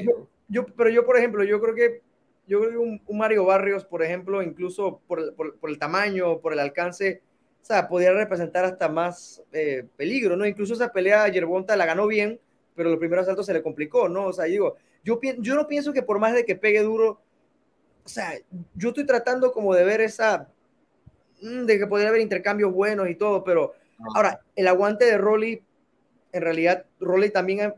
yo, 0.47 0.65
pero 0.65 0.89
yo, 0.89 1.05
por 1.05 1.17
ejemplo, 1.17 1.43
yo 1.43 1.59
creo 1.59 1.75
que 1.75 2.01
yo 2.47 2.59
creo 2.59 2.71
que 2.71 2.77
un, 2.77 3.01
Mario 3.09 3.45
Barrios, 3.45 3.85
por 3.85 4.03
ejemplo, 4.03 4.43
incluso 4.43 5.01
por, 5.07 5.33
por, 5.35 5.57
por 5.57 5.69
el 5.69 5.79
tamaño, 5.79 6.39
por 6.39 6.53
el 6.53 6.59
alcance, 6.59 7.21
o 7.61 7.65
sea, 7.65 7.87
podía 7.87 8.13
representar 8.13 8.63
hasta 8.65 8.87
más 8.87 9.41
eh, 9.51 9.87
peligro, 9.97 10.37
¿no? 10.37 10.45
Incluso 10.45 10.75
esa 10.75 10.91
pelea 10.91 11.27
Yerbonta 11.29 11.75
la 11.75 11.87
ganó 11.87 12.05
bien, 12.05 12.39
pero 12.75 12.89
los 12.89 12.99
primeros 12.99 13.23
asaltos 13.23 13.47
se 13.47 13.53
le 13.53 13.63
complicó, 13.63 14.07
¿no? 14.07 14.25
O 14.25 14.33
sea, 14.33 14.45
digo, 14.45 14.75
yo, 15.03 15.19
yo 15.39 15.55
no 15.55 15.67
pienso 15.67 15.91
que 15.91 16.03
por 16.03 16.19
más 16.19 16.35
de 16.35 16.45
que 16.45 16.55
pegue 16.55 16.83
duro, 16.83 17.19
o 18.03 18.07
sea, 18.07 18.33
yo 18.75 18.89
estoy 18.89 19.05
tratando 19.05 19.51
como 19.51 19.73
de 19.73 19.83
ver 19.83 20.01
esa, 20.01 20.47
mm, 21.41 21.65
de 21.65 21.79
que 21.79 21.87
podría 21.87 22.09
haber 22.09 22.21
intercambios 22.21 22.71
buenos 22.71 23.09
y 23.09 23.15
todo, 23.15 23.43
pero 23.43 23.73
ahora, 24.13 24.41
el 24.55 24.67
aguante 24.67 25.05
de 25.05 25.17
Rolly, 25.17 25.63
en 26.33 26.41
realidad, 26.41 26.85
Rolly 26.99 27.31
también 27.31 27.61
ha, 27.61 27.73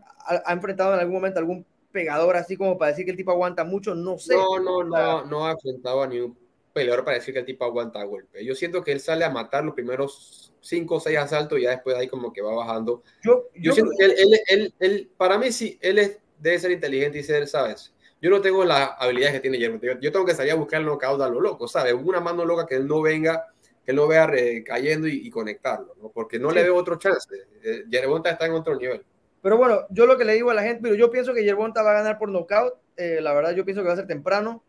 ha, 0.46 0.52
enfrentado 0.52 0.94
en 0.96 1.00
algún 1.00 1.16
momento 1.16 1.40
algún 1.40 1.66
pegador 1.98 2.38
así 2.38 2.56
como 2.56 2.78
para 2.78 2.92
decir 2.92 3.06
que 3.06 3.12
el 3.12 3.18
tipo 3.18 3.32
aguanta 3.32 3.64
mucho, 3.64 3.96
no 3.96 4.20
sé. 4.20 4.36
No, 4.36 4.60
no, 4.60 4.84
no, 4.84 5.26
no 5.26 5.48
ha 5.48 5.54
enfrentado 5.54 6.04
a 6.04 6.08
ningún 6.08 6.38
peleador 6.72 7.04
para 7.04 7.18
decir 7.18 7.34
que 7.34 7.40
el 7.40 7.46
tipo 7.48 7.66
aguanta 7.66 8.04
golpe. 8.04 8.46
Yo 8.46 8.54
siento 8.54 8.84
que 8.84 8.92
él 8.92 9.00
sale 9.00 9.26
a 9.26 9.32
matar 9.32 9.64
los 9.64 9.74
primeros 9.74 10.54
cinco 10.62 10.98
o 10.98 11.00
seis 11.00 11.18
asaltos 11.18 11.58
y 11.58 11.64
ya 11.64 11.72
después 11.72 11.96
de 11.96 12.04
ahí 12.04 12.08
como 12.08 12.32
que 12.32 12.44
va 12.44 12.54
bajando. 12.54 13.02
Yo, 13.24 13.48
yo, 13.56 13.74
siento 13.74 13.94
que 13.98 14.06
él, 14.06 14.40
él, 14.48 14.74
él, 14.78 15.10
para 15.18 15.40
mí 15.40 15.52
sí, 15.52 15.80
él 15.82 15.98
es, 15.98 16.20
debe 16.38 16.60
ser 16.60 16.70
inteligente 16.70 17.18
y 17.18 17.24
ser, 17.24 17.48
¿sabes? 17.48 17.96
Yo 18.22 18.30
no 18.30 18.42
tengo 18.42 18.64
las 18.64 18.92
habilidades 19.00 19.34
que 19.34 19.40
tiene 19.40 19.58
Jeremy. 19.58 19.80
Yo, 20.00 20.12
tengo 20.12 20.26
que 20.26 20.36
salir 20.36 20.52
a 20.52 20.56
buscar 20.56 20.82
el 20.82 20.86
knockout 20.86 21.20
a 21.20 21.30
lo 21.30 21.42
loco, 21.42 21.68
¿sabes? 21.68 21.94
Una 21.94 22.20
mano 22.20 22.46
loca 22.46 22.68
que 22.68 22.76
él 22.76 22.88
no 22.88 23.02
venga, 23.02 23.48
que 23.84 23.92
él 23.92 23.96
no 23.96 24.08
vea 24.08 24.30
cayendo 24.64 25.08
y, 25.08 25.28
conectarlo, 25.32 25.96
¿no? 26.00 26.10
Porque 26.10 26.38
no 26.38 26.52
le 26.52 26.62
veo 26.62 26.76
otro 26.76 26.98
chance. 26.98 27.28
Eh, 27.64 27.86
está 28.24 28.46
en 28.46 28.52
otro 28.54 28.76
nivel. 28.76 29.04
Pero 29.42 29.58
bueno, 29.58 29.86
yo 29.90 30.06
lo 30.06 30.18
que 30.18 30.26
le 30.26 30.34
digo 30.34 30.52
a 30.52 30.54
la 30.54 30.64
gente, 30.64 30.82
pero 30.82 30.96
yo 30.96 31.12
pienso 31.12 31.34
que 31.34 31.44
Yerbonta 31.44 31.84
va 31.84 31.92
a 31.92 32.02
ganar 32.02 32.18
por 32.18 32.30
knockout. 32.30 32.74
Eh, 32.98 33.20
la 33.22 33.34
verdad, 33.34 33.56
yo 33.56 33.64
pienso 33.64 33.82
que 33.82 33.88
va 33.88 33.94
a 33.94 33.98
ser 33.98 34.08
temprano. 34.08 34.64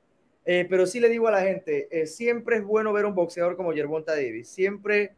Eh, 0.44 0.66
pero 0.68 0.86
sí 0.86 1.00
le 1.00 1.08
digo 1.08 1.28
a 1.28 1.30
la 1.30 1.42
gente, 1.42 1.88
eh, 1.90 2.06
siempre 2.06 2.56
es 2.56 2.64
bueno 2.64 2.92
ver 2.92 3.04
un 3.04 3.14
boxeador 3.14 3.56
como 3.56 3.72
Yerbonta 3.72 4.12
Davis. 4.12 4.48
Siempre, 4.48 5.14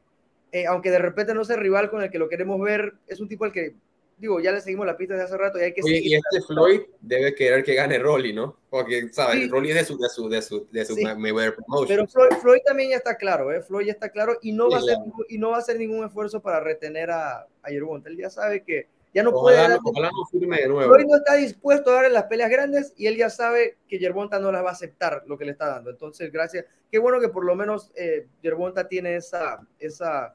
aunque 0.69 0.91
de 0.91 0.99
repente 0.99 1.35
no 1.35 1.45
sea 1.45 1.57
rival 1.57 1.89
con 1.89 2.03
el 2.03 2.11
que 2.11 2.19
lo 2.19 2.29
queremos 2.29 2.61
ver, 2.61 2.95
es 3.07 3.21
un 3.21 3.29
tipo 3.29 3.45
al 3.45 3.53
que, 3.53 3.77
digo, 4.19 4.41
ya 4.41 4.51
le 4.51 4.61
seguimos 4.61 4.87
la 4.87 4.97
pista 4.97 5.15
de 5.15 5.23
hace 5.23 5.37
rato 5.37 5.59
y 5.59 5.63
hay 5.63 5.73
que 5.73 5.83
Oye, 5.83 6.01
Y 6.03 6.15
este 6.15 6.41
Floyd 6.47 6.81
debe 7.01 7.35
querer 7.35 7.63
que 7.63 7.75
gane 7.75 7.99
Rolly, 7.99 8.33
¿no? 8.33 8.57
Porque, 8.69 9.09
¿sabes? 9.13 9.49
Rolly 9.49 9.71
es 9.71 9.77
de 9.77 9.85
su, 9.85 9.99
de 9.99 10.09
su, 10.09 10.29
de 10.29 10.43
su, 10.43 10.69
de 10.71 10.85
su 10.85 10.95
promotion. 10.97 11.87
Pero 11.87 12.07
Floyd, 12.09 12.33
Floyd, 12.41 12.61
también 12.65 12.91
ya 12.91 12.97
está 12.97 13.17
claro, 13.17 13.53
¿eh? 13.53 13.63
Floyd 13.63 13.87
ya 13.87 13.93
está 13.93 14.11
claro 14.11 14.37
y 14.43 14.53
no, 14.53 14.69
va 14.69 14.79
a 14.79 14.81
hacer, 14.81 14.97
y 15.29 15.39
no 15.39 15.51
va 15.51 15.57
a 15.57 15.61
hacer 15.61 15.79
ningún 15.79 16.05
esfuerzo 16.05 16.41
para 16.41 16.61
retener 16.61 17.11
a, 17.11 17.47
a 17.63 17.71
Yerbonta. 17.71 18.11
Él 18.11 18.17
ya 18.17 18.31
sabe 18.31 18.63
que 18.65 18.89
Ya 19.13 19.23
no 19.23 19.33
puede. 19.33 19.79
Floyd 19.81 21.07
no 21.07 21.17
está 21.17 21.35
dispuesto 21.35 21.91
a 21.91 21.95
darle 21.95 22.11
las 22.11 22.25
peleas 22.25 22.51
grandes 22.51 22.93
y 22.97 23.07
él 23.07 23.17
ya 23.17 23.29
sabe 23.29 23.79
que 23.89 23.99
Yerbonta 23.99 24.39
no 24.39 24.53
las 24.53 24.65
va 24.65 24.69
a 24.69 24.73
aceptar 24.73 25.25
lo 25.27 25.37
que 25.37 25.45
le 25.45 25.53
está 25.53 25.69
dando. 25.69 25.91
Entonces, 25.91 26.31
gracias. 26.31 26.65
Qué 26.91 26.99
bueno 26.99 27.21
que 27.21 27.29
por 27.29 27.45
lo 27.45 27.57
menos 27.57 27.91
eh, 27.97 28.29
Yerbonta 28.43 28.87
tiene 28.87 29.17
esa, 29.17 29.61
esa, 29.79 30.35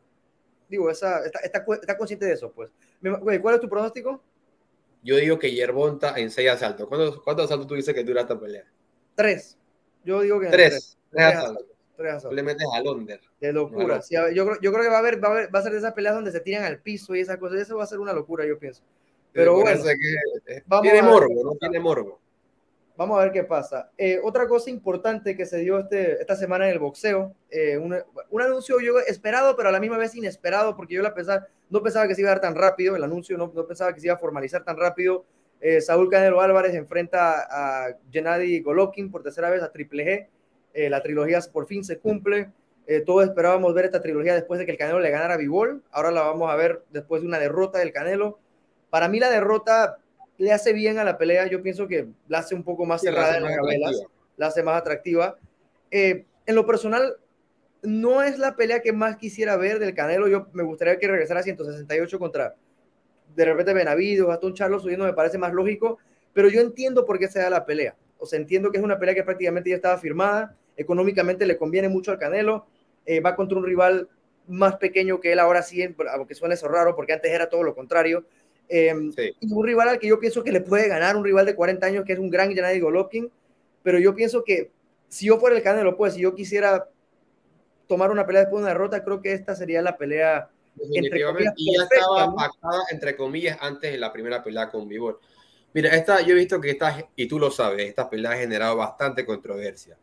digo, 0.67 0.89
esa, 0.89 1.25
está, 1.25 1.39
está, 1.39 1.97
consciente 1.97 2.25
de 2.25 2.33
eso, 2.33 2.51
pues. 2.51 2.69
¿Cuál 3.41 3.55
es 3.55 3.61
tu 3.61 3.69
pronóstico? 3.69 4.21
Yo 5.03 5.15
digo 5.17 5.39
que 5.39 5.51
Yerbonta 5.51 6.17
en 6.17 6.29
seis 6.29 6.49
asaltos. 6.49 6.87
¿Cuántos, 6.87 7.21
cuántos 7.21 7.45
asaltos 7.45 7.67
tú 7.67 7.75
dices 7.75 7.93
que 7.93 8.03
dura 8.03 8.21
esta 8.21 8.39
pelea? 8.39 8.65
Tres. 9.15 9.57
Yo 10.03 10.21
digo 10.21 10.39
que 10.39 10.47
tres. 10.47 10.97
Tres, 11.11 11.25
asaltos. 11.25 11.65
Le 12.31 12.43
metes 12.43 12.67
al 12.73 12.87
under. 12.87 13.19
De 13.39 13.53
locura. 13.53 14.01
yo, 14.09 14.45
creo, 14.45 14.61
yo 14.61 14.71
creo 14.71 14.83
que 14.83 14.89
va 14.89 14.95
a, 14.95 14.99
haber, 14.99 15.23
va 15.23 15.29
a 15.29 15.31
haber, 15.31 15.55
va 15.55 15.59
a 15.59 15.63
ser 15.63 15.71
de 15.71 15.79
esas 15.79 15.93
peleas 15.93 16.15
donde 16.15 16.31
se 16.31 16.39
tiran 16.39 16.63
al 16.63 16.79
piso 16.79 17.15
y 17.15 17.21
esas 17.21 17.37
cosas. 17.37 17.59
Eso 17.59 17.77
va 17.77 17.83
a 17.83 17.87
ser 17.87 17.99
una 17.99 18.13
locura, 18.13 18.45
yo 18.45 18.57
pienso. 18.57 18.83
Pero 19.31 19.55
bueno. 19.55 19.83
Que, 19.83 20.63
tiene 20.81 21.01
morbo, 21.01 21.43
no 21.43 21.55
tiene 21.59 21.79
morbo. 21.79 22.19
Vamos 22.97 23.19
a 23.19 23.23
ver 23.23 23.33
qué 23.33 23.43
pasa. 23.43 23.91
Eh, 23.97 24.19
otra 24.23 24.47
cosa 24.47 24.69
importante 24.69 25.35
que 25.35 25.45
se 25.45 25.57
dio 25.57 25.79
este, 25.79 26.13
esta 26.21 26.35
semana 26.35 26.65
en 26.65 26.73
el 26.73 26.79
boxeo, 26.79 27.33
eh, 27.49 27.77
un, 27.77 27.93
un, 28.29 28.41
anuncio 28.41 28.79
yo 28.79 28.99
esperado, 28.99 29.57
pero 29.57 29.67
a 29.67 29.71
la 29.73 29.81
misma 29.81 29.97
vez 29.97 30.15
inesperado, 30.15 30.77
porque 30.77 30.93
yo 30.93 31.01
la 31.01 31.13
pensaba, 31.13 31.45
no 31.69 31.83
pensaba 31.83 32.07
que 32.07 32.15
se 32.15 32.21
iba 32.21 32.29
a 32.29 32.35
dar 32.35 32.41
tan 32.41 32.55
rápido, 32.55 32.95
el 32.95 33.03
anuncio 33.03 33.37
no, 33.37 33.51
no 33.53 33.67
pensaba 33.67 33.93
que 33.93 33.99
se 33.99 34.07
iba 34.07 34.15
a 34.15 34.19
formalizar 34.19 34.63
tan 34.63 34.77
rápido. 34.77 35.25
Eh, 35.59 35.81
Saúl 35.81 36.09
Canelo 36.09 36.39
Álvarez 36.39 36.73
enfrenta 36.73 37.47
a 37.49 37.97
Gennady 38.11 38.61
Golovkin 38.61 39.11
por 39.11 39.23
tercera 39.23 39.49
vez 39.49 39.61
a 39.61 39.71
Triple 39.71 40.05
G. 40.05 40.27
Eh, 40.75 40.89
la 40.89 41.01
trilogía 41.01 41.39
por 41.51 41.67
fin 41.67 41.85
se 41.85 41.99
cumple. 41.99 42.51
Eh, 42.85 42.99
todos 42.99 43.23
esperábamos 43.23 43.73
ver 43.73 43.85
esta 43.85 44.01
trilogía 44.01 44.35
después 44.35 44.59
de 44.59 44.65
que 44.65 44.73
el 44.73 44.77
Canelo 44.77 44.99
le 44.99 45.09
ganara 45.09 45.35
a 45.35 45.37
Bivol. 45.37 45.81
Ahora 45.89 46.11
la 46.11 46.21
vamos 46.21 46.51
a 46.51 46.55
ver 46.55 46.83
después 46.91 47.21
de 47.21 47.27
una 47.29 47.39
derrota 47.39 47.79
del 47.79 47.93
Canelo. 47.93 48.39
Para 48.89 49.07
mí 49.07 49.19
la 49.19 49.29
derrota 49.29 49.97
le 50.37 50.51
hace 50.51 50.73
bien 50.73 50.99
a 50.99 51.05
la 51.05 51.17
pelea. 51.17 51.47
Yo 51.47 51.63
pienso 51.63 51.87
que 51.87 52.09
la 52.27 52.39
hace 52.39 52.53
un 52.55 52.63
poco 52.63 52.85
más 52.85 53.01
cerrada 53.01 53.37
en 53.37 53.43
las 53.43 53.55
gabelas, 53.55 54.03
la 54.35 54.47
hace 54.47 54.63
más 54.63 54.77
atractiva. 54.77 55.37
Eh, 55.91 56.25
en 56.45 56.55
lo 56.55 56.65
personal, 56.65 57.15
no 57.81 58.21
es 58.21 58.37
la 58.37 58.57
pelea 58.57 58.81
que 58.81 58.91
más 58.91 59.15
quisiera 59.15 59.55
ver 59.55 59.79
del 59.79 59.95
Canelo. 59.95 60.27
Yo 60.27 60.47
me 60.51 60.63
gustaría 60.63 60.99
que 60.99 61.07
regresara 61.07 61.39
a 61.39 61.43
168 61.43 62.19
contra 62.19 62.55
de 63.33 63.45
repente 63.45 63.73
Benavides, 63.73 64.25
Gastón 64.25 64.53
Charlos 64.53 64.83
subiendo 64.83 65.05
me 65.05 65.13
parece 65.13 65.37
más 65.37 65.53
lógico, 65.53 65.99
pero 66.33 66.49
yo 66.49 66.61
entiendo 66.61 67.05
por 67.05 67.17
qué 67.17 67.27
se 67.29 67.39
da 67.39 67.49
la 67.49 67.65
pelea. 67.65 67.95
O 68.17 68.25
sea, 68.25 68.39
entiendo 68.39 68.71
que 68.71 68.77
es 68.77 68.83
una 68.83 68.99
pelea 68.99 69.15
que 69.15 69.23
prácticamente 69.23 69.69
ya 69.69 69.77
estaba 69.77 69.97
firmada 69.97 70.55
económicamente 70.77 71.45
le 71.45 71.57
conviene 71.57 71.89
mucho 71.89 72.11
al 72.11 72.19
Canelo, 72.19 72.65
eh, 73.05 73.19
va 73.19 73.35
contra 73.35 73.57
un 73.57 73.65
rival 73.65 74.09
más 74.47 74.77
pequeño 74.77 75.19
que 75.19 75.31
él 75.31 75.39
ahora 75.39 75.61
sí, 75.61 75.83
aunque 76.13 76.35
suene 76.35 76.55
eso 76.55 76.67
raro, 76.67 76.95
porque 76.95 77.13
antes 77.13 77.31
era 77.31 77.49
todo 77.49 77.63
lo 77.63 77.75
contrario. 77.75 78.25
Em, 78.67 79.11
y 79.39 79.53
un 79.53 79.65
rival 79.65 79.89
al 79.89 79.99
que 79.99 80.07
yo 80.07 80.19
pienso 80.19 80.43
que 80.43 80.51
le 80.51 80.61
puede 80.61 80.87
ganar, 80.87 81.15
un 81.15 81.23
rival 81.23 81.45
de 81.45 81.55
40 81.55 81.85
años 81.85 82.05
que 82.05 82.13
es 82.13 82.19
un 82.19 82.29
gran 82.29 82.53
Gennady 82.53 82.79
Golovkin, 82.79 83.31
pero 83.83 83.99
yo 83.99 84.15
pienso 84.15 84.43
que 84.43 84.71
si 85.07 85.27
yo 85.27 85.39
fuera 85.39 85.55
el 85.55 85.63
Canelo, 85.63 85.95
pues 85.97 86.15
si 86.15 86.21
yo 86.21 86.33
quisiera 86.33 86.89
tomar 87.87 88.11
una 88.11 88.25
pelea 88.25 88.41
después 88.41 88.61
de 88.61 88.65
una 88.65 88.73
derrota, 88.73 89.03
creo 89.03 89.21
que 89.21 89.33
esta 89.33 89.55
sería 89.55 89.81
la 89.81 89.97
pelea 89.97 90.49
entre 90.93 91.23
comillas, 91.23 91.53
y 91.55 91.75
ya 91.75 91.83
estaba 91.83 92.35
pactada 92.35 92.83
entre 92.91 93.15
comillas 93.15 93.57
antes 93.61 93.91
de 93.91 93.97
la 93.97 94.11
primera 94.11 94.43
pelea 94.43 94.69
con 94.69 94.87
Vivor. 94.87 95.19
Mira, 95.73 95.89
esta, 95.89 96.21
yo 96.21 96.33
he 96.33 96.35
visto 96.35 96.59
que 96.59 96.71
esta, 96.71 97.07
y 97.15 97.27
tú 97.27 97.39
lo 97.39 97.51
sabes, 97.51 97.87
esta 97.87 98.09
pelea 98.09 98.31
ha 98.31 98.37
generado 98.37 98.77
bastante 98.77 99.25
controversia. 99.25 99.97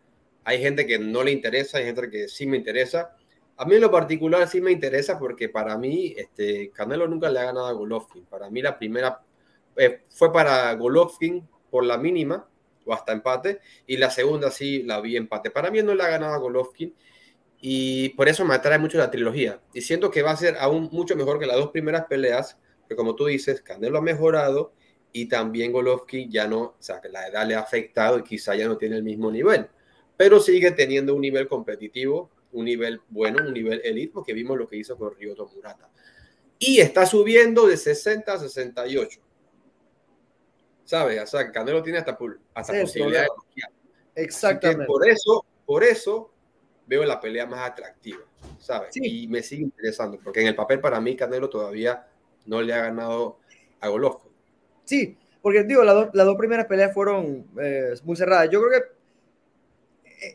Hay 0.45 0.61
gente 0.61 0.87
que 0.87 0.99
no 0.99 1.23
le 1.23 1.31
interesa, 1.31 1.79
hay 1.79 1.85
gente 1.85 2.11
que 2.11 2.29
sí 2.29 2.47
me 2.47 2.57
interesa. 2.57 3.17
A 3.57 3.65
mí 3.65 3.77
en 3.77 3.81
lo 3.81 3.91
particular 3.91 4.49
sí 4.49 4.61
me 4.61 4.73
interesa 4.73 5.19
porque 5.19 5.49
para 5.49 5.77
mí 5.79 6.15
este, 6.17 6.71
Canelo 6.71 7.07
nunca 7.07 7.31
le 7.31 7.39
ha 7.39 7.45
ganado 7.45 7.67
a 7.67 7.73
Golovkin. 7.73 8.25
Para 8.27 8.51
mí 8.51 8.61
la 8.61 8.77
primera 8.79 9.21
eh, 9.77 10.03
fue 10.11 10.33
para 10.33 10.73
Golovkin 10.75 11.47
por 11.71 11.85
la 11.85 11.97
mínima 11.97 12.49
o 12.85 12.93
hasta 12.93 13.13
empate 13.13 13.61
y 13.87 13.97
la 13.99 14.11
segunda 14.11 14.51
sí 14.51 14.83
la 14.83 15.01
vi 15.01 15.17
empate. 15.17 15.51
Para 15.51 15.71
mí 15.71 15.81
no 15.83 15.95
le 15.95 16.03
ha 16.03 16.09
ganado 16.09 16.35
a 16.35 16.39
Golovkin 16.39 16.93
y 17.61 18.09
por 18.11 18.29
eso 18.29 18.45
me 18.45 18.55
atrae 18.55 18.79
mucho 18.79 18.99
la 18.99 19.11
trilogía. 19.11 19.61
Y 19.73 19.83
siento 19.83 20.11
que 20.11 20.23
va 20.23 20.33
a 20.33 20.37
ser 20.37 20.57
aún 20.59 20.89
mucho 20.91 21.15
mejor 21.15 21.39
que 21.39 21.47
las 21.47 21.57
dos 21.57 21.71
primeras 21.71 22.07
peleas, 22.07 22.59
que 22.89 22.97
como 22.97 23.15
tú 23.15 23.27
dices, 23.27 23.63
Canelo 23.63 23.99
ha 23.99 24.03
mejorado 24.03 24.73
y 25.13 25.27
también 25.27 25.71
Golovkin 25.71 26.33
ya 26.33 26.49
no, 26.49 26.61
o 26.63 26.77
sea, 26.81 27.01
que 27.01 27.09
la 27.11 27.29
edad 27.29 27.47
le 27.47 27.55
ha 27.55 27.61
afectado 27.61 28.19
y 28.19 28.25
quizá 28.25 28.57
ya 28.57 28.67
no 28.67 28.77
tiene 28.77 28.97
el 28.97 29.05
mismo 29.05 29.31
nivel 29.31 29.69
pero 30.23 30.39
sigue 30.39 30.71
teniendo 30.71 31.17
un 31.17 31.21
nivel 31.21 31.49
competitivo, 31.49 32.31
un 32.53 32.65
nivel 32.65 33.01
bueno, 33.09 33.45
un 33.45 33.53
nivel 33.53 33.81
elite, 33.83 34.13
porque 34.13 34.33
vimos 34.33 34.57
lo 34.57 34.69
que 34.69 34.77
hizo 34.77 34.97
con 34.97 35.13
Ryoto 35.17 35.51
Murata. 35.53 35.91
Y 36.61 36.79
está 36.79 37.07
subiendo 37.07 37.67
de 37.67 37.77
60 37.77 38.33
a 38.33 38.39
68. 38.39 39.21
¿Sabes? 40.85 41.21
O 41.21 41.27
sea, 41.27 41.51
Canelo 41.51 41.83
tiene 41.83 41.99
hasta, 41.99 42.17
hasta 42.55 42.81
posibilidad 42.83 43.23
de 43.23 44.23
Exactamente. 44.23 44.85
por 44.85 45.09
eso, 45.09 45.45
por 45.67 45.83
eso 45.83 46.31
veo 46.87 47.05
la 47.05 47.19
pelea 47.19 47.45
más 47.45 47.69
atractiva, 47.69 48.23
¿sabes? 48.61 48.91
Y 48.95 49.27
me 49.27 49.43
sigue 49.43 49.65
interesando, 49.65 50.21
porque 50.23 50.43
en 50.43 50.47
el 50.47 50.55
papel 50.55 50.79
para 50.79 51.01
mí 51.01 51.17
Canelo 51.17 51.51
todavía 51.51 52.07
no 52.47 52.63
le 52.63 52.73
ha 52.73 52.83
ganado 52.83 53.41
a 53.81 53.89
Golovkin. 53.89 54.31
Sí, 54.85 55.19
porque 55.41 55.65
digo, 55.65 55.83
las, 55.83 56.13
dos 56.13 56.37
primeras 56.37 56.67
peleas 56.67 56.95
fueron 56.95 57.45
eh, 57.61 57.95
muy 58.05 58.15
cerradas. 58.15 58.49
Yo 58.51 58.63
creo 58.63 58.81
que 58.81 59.02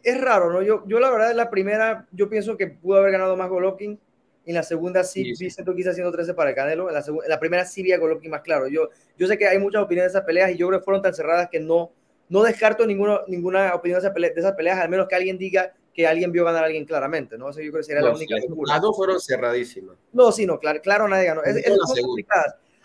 es 0.04 0.22
raro, 0.22 0.52
¿no? 0.52 0.62
Yo, 0.62 0.84
yo 0.88 1.00
la 1.00 1.10
verdad, 1.10 1.34
la 1.36 1.50
primera, 1.50 2.08
yo 2.12 2.30
pienso 2.30 2.58
que 2.58 2.68
pudo 2.68 2.98
haber 2.98 3.12
ganado 3.12 3.36
más 3.36 3.50
Golovkin. 3.50 4.00
En 4.46 4.54
la 4.54 4.64
segunda 4.64 5.04
sí, 5.04 5.36
sí, 5.36 5.50
siento 5.50 5.76
que 5.76 5.90
haciendo 5.90 6.12
13 6.12 6.34
para 6.34 6.52
el 6.52 6.56
Canelo. 6.56 6.88
En 6.88 6.94
la, 6.94 7.04
la, 7.28 7.40
primera 7.40 7.66
sí 7.66 7.84
vi 7.84 7.92
a 7.92 7.98
Golovkin 7.98 8.32
más 8.32 8.42
claro. 8.42 8.70
Yo, 8.70 8.90
yo 9.18 9.28
sé 9.28 9.38
que 9.38 9.46
hay 9.46 9.60
muchas 9.60 9.84
opiniones 9.84 10.14
de 10.14 10.18
esas 10.18 10.26
peleas 10.26 10.52
y 10.52 10.58
yo 10.58 10.68
creo 10.68 10.80
que 10.80 10.86
fueron 10.86 11.02
tan 11.02 11.14
cerradas 11.14 11.50
que 11.50 11.60
no, 11.60 11.92
no 12.30 12.44
descarto 12.44 12.86
ninguna, 12.86 13.22
ninguna 13.28 13.76
opinión 13.76 14.02
de, 14.02 14.10
de 14.10 14.34
esas 14.38 14.54
peleas, 14.54 14.80
al 14.80 14.90
menos 14.90 15.08
que 15.10 15.16
alguien 15.16 15.38
diga 15.38 15.74
que 15.94 16.06
alguien 16.06 16.32
vio 16.32 16.46
ganar 16.46 16.64
a 16.64 16.68
alguien 16.68 16.86
claramente, 16.86 17.38
¿no? 17.40 17.50
Eso 17.50 17.60
yo 17.60 17.72
creo 17.72 17.82
que 17.82 17.88
sería 17.88 18.04
la 18.04 18.14
única. 18.14 18.36
Las 18.68 18.82
dos 18.82 18.96
fueron 18.96 19.20
cerradísimas. 19.20 19.98
No, 20.14 20.32
sí, 20.32 20.46
no, 20.46 20.60
claro, 20.60 20.80
claro 20.80 21.08
nadie 21.08 21.26
ganó. 21.26 21.44
Es, 21.44 21.58
es 21.58 21.76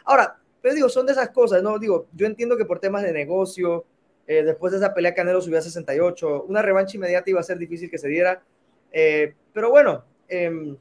Ahora, 0.04 0.38
pero 0.62 0.74
digo, 0.74 0.88
son 0.88 1.04
de 1.04 1.12
esas 1.12 1.28
cosas, 1.28 1.62
¿no? 1.62 1.78
Digo, 1.78 2.06
yo 2.14 2.24
entiendo 2.24 2.56
que 2.56 2.64
por 2.64 2.78
temas 2.78 3.02
de 3.02 3.12
negocio, 3.12 3.84
eh, 4.26 4.42
después 4.42 4.72
de 4.72 4.78
esa 4.78 4.94
pelea, 4.94 5.14
Canelo 5.14 5.40
subió 5.40 5.58
a 5.58 5.62
68. 5.62 6.44
Una 6.48 6.62
revancha 6.62 6.96
inmediata 6.96 7.30
iba 7.30 7.40
a 7.40 7.44
ser 7.44 7.58
difícil 7.58 7.90
que 7.90 7.98
se 7.98 8.08
diera. 8.08 8.42
Eh, 8.92 9.34
pero 9.52 9.70
bueno. 9.70 10.04
Em, 10.28 10.76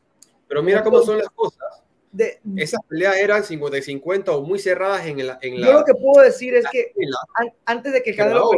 pero 0.48 0.63
mira 0.63 0.83
cómo 0.83 1.01
son 1.01 1.17
las 1.17 1.29
cosas. 1.29 1.83
De, 2.12 2.39
Esas 2.57 2.81
peleas 2.88 3.15
eran 3.17 3.43
50 3.43 3.77
y 3.77 3.81
50 3.81 4.31
o 4.33 4.41
muy 4.41 4.60
cerradas 4.60 5.05
en, 5.05 5.25
la, 5.25 5.39
en 5.41 5.62
la. 5.62 5.67
Yo 5.67 5.74
lo 5.74 5.86
que 5.86 5.93
puedo 5.93 6.24
decir 6.24 6.53
es 6.55 6.65
que 6.69 6.93
antes 7.65 7.93
de 7.93 8.03
que 8.03 8.15
Canelo 8.15 8.50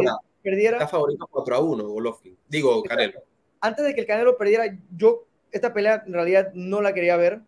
perdiera. 0.41 0.77
Está 0.77 0.87
favorito 0.87 1.27
4 1.29 1.55
a 1.55 1.59
1, 1.59 1.87
Golovkin. 1.87 2.37
Digo, 2.47 2.81
Canelo. 2.83 3.23
Antes 3.61 3.85
de 3.85 3.93
que 3.93 4.01
el 4.01 4.07
Canelo 4.07 4.37
perdiera, 4.37 4.65
yo 4.95 5.27
esta 5.51 5.71
pelea 5.71 6.03
en 6.05 6.13
realidad 6.13 6.51
no 6.53 6.81
la 6.81 6.93
quería 6.93 7.15
ver. 7.15 7.41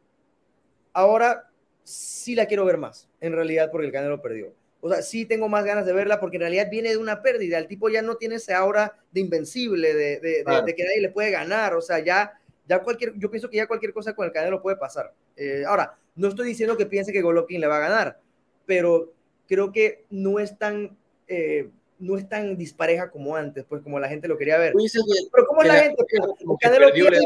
Ahora 0.94 1.50
sí 1.84 2.36
la 2.36 2.46
quiero 2.46 2.66
ver 2.66 2.78
más, 2.78 3.10
en 3.20 3.34
realidad, 3.34 3.70
porque 3.72 3.88
el 3.88 3.92
Canelo 3.92 4.22
perdió. 4.22 4.54
O 4.86 4.90
sea, 4.90 5.02
sí 5.02 5.26
tengo 5.26 5.50
más 5.50 5.66
ganas 5.66 5.84
de 5.88 5.94
verla 5.94 6.20
porque 6.20 6.38
en 6.38 6.42
realidad 6.42 6.70
viene 6.70 6.92
de 6.92 6.98
una 6.98 7.24
pérdida. 7.24 7.58
El 7.58 7.66
tipo 7.66 7.90
ya 7.90 8.04
no 8.04 8.18
tiene 8.18 8.36
ese 8.36 8.54
aura 8.54 8.96
de 9.12 9.20
invencible, 9.20 9.96
de, 9.96 10.20
de, 10.20 10.76
que 10.76 10.84
nadie 10.84 11.02
le 11.02 11.10
puede 11.10 11.32
ganar. 11.32 11.74
O 11.74 11.82
sea, 11.82 11.98
ya, 11.98 12.40
ya 12.68 12.84
cualquier, 12.84 13.18
yo 13.18 13.32
pienso 13.32 13.50
que 13.50 13.58
ya 13.58 13.66
cualquier 13.66 13.94
cosa 13.94 14.14
con 14.14 14.28
el 14.28 14.32
Canelo 14.32 14.62
puede 14.62 14.78
pasar. 14.78 15.12
Eh, 15.38 15.64
ahora, 15.66 15.98
no 16.16 16.28
estoy 16.28 16.48
diciendo 16.48 16.78
que 16.78 16.86
piense 16.86 17.12
que 17.12 17.24
Golovkin 17.24 17.62
le 17.62 17.66
va 17.66 17.78
a 17.78 17.90
ganar, 17.90 18.20
pero 18.68 19.12
creo 19.48 19.72
que 19.72 20.06
no 20.12 20.38
es 20.38 20.56
tan, 20.56 20.96
eh, 21.28 21.72
no 21.98 22.16
es 22.16 22.30
tan 22.30 22.56
dispareja 22.56 23.10
como 23.10 23.36
antes, 23.36 23.66
pues 23.68 23.82
como 23.82 24.00
la 24.00 24.08
gente 24.08 24.28
lo 24.28 24.38
quería 24.38 24.60
ver. 24.60 24.74
pero 25.32 25.48
¿cómo 25.48 25.64
es 25.64 25.68
la, 25.68 25.80
gente? 25.80 26.06
Canelo 26.62 26.92
pierde, 26.94 27.22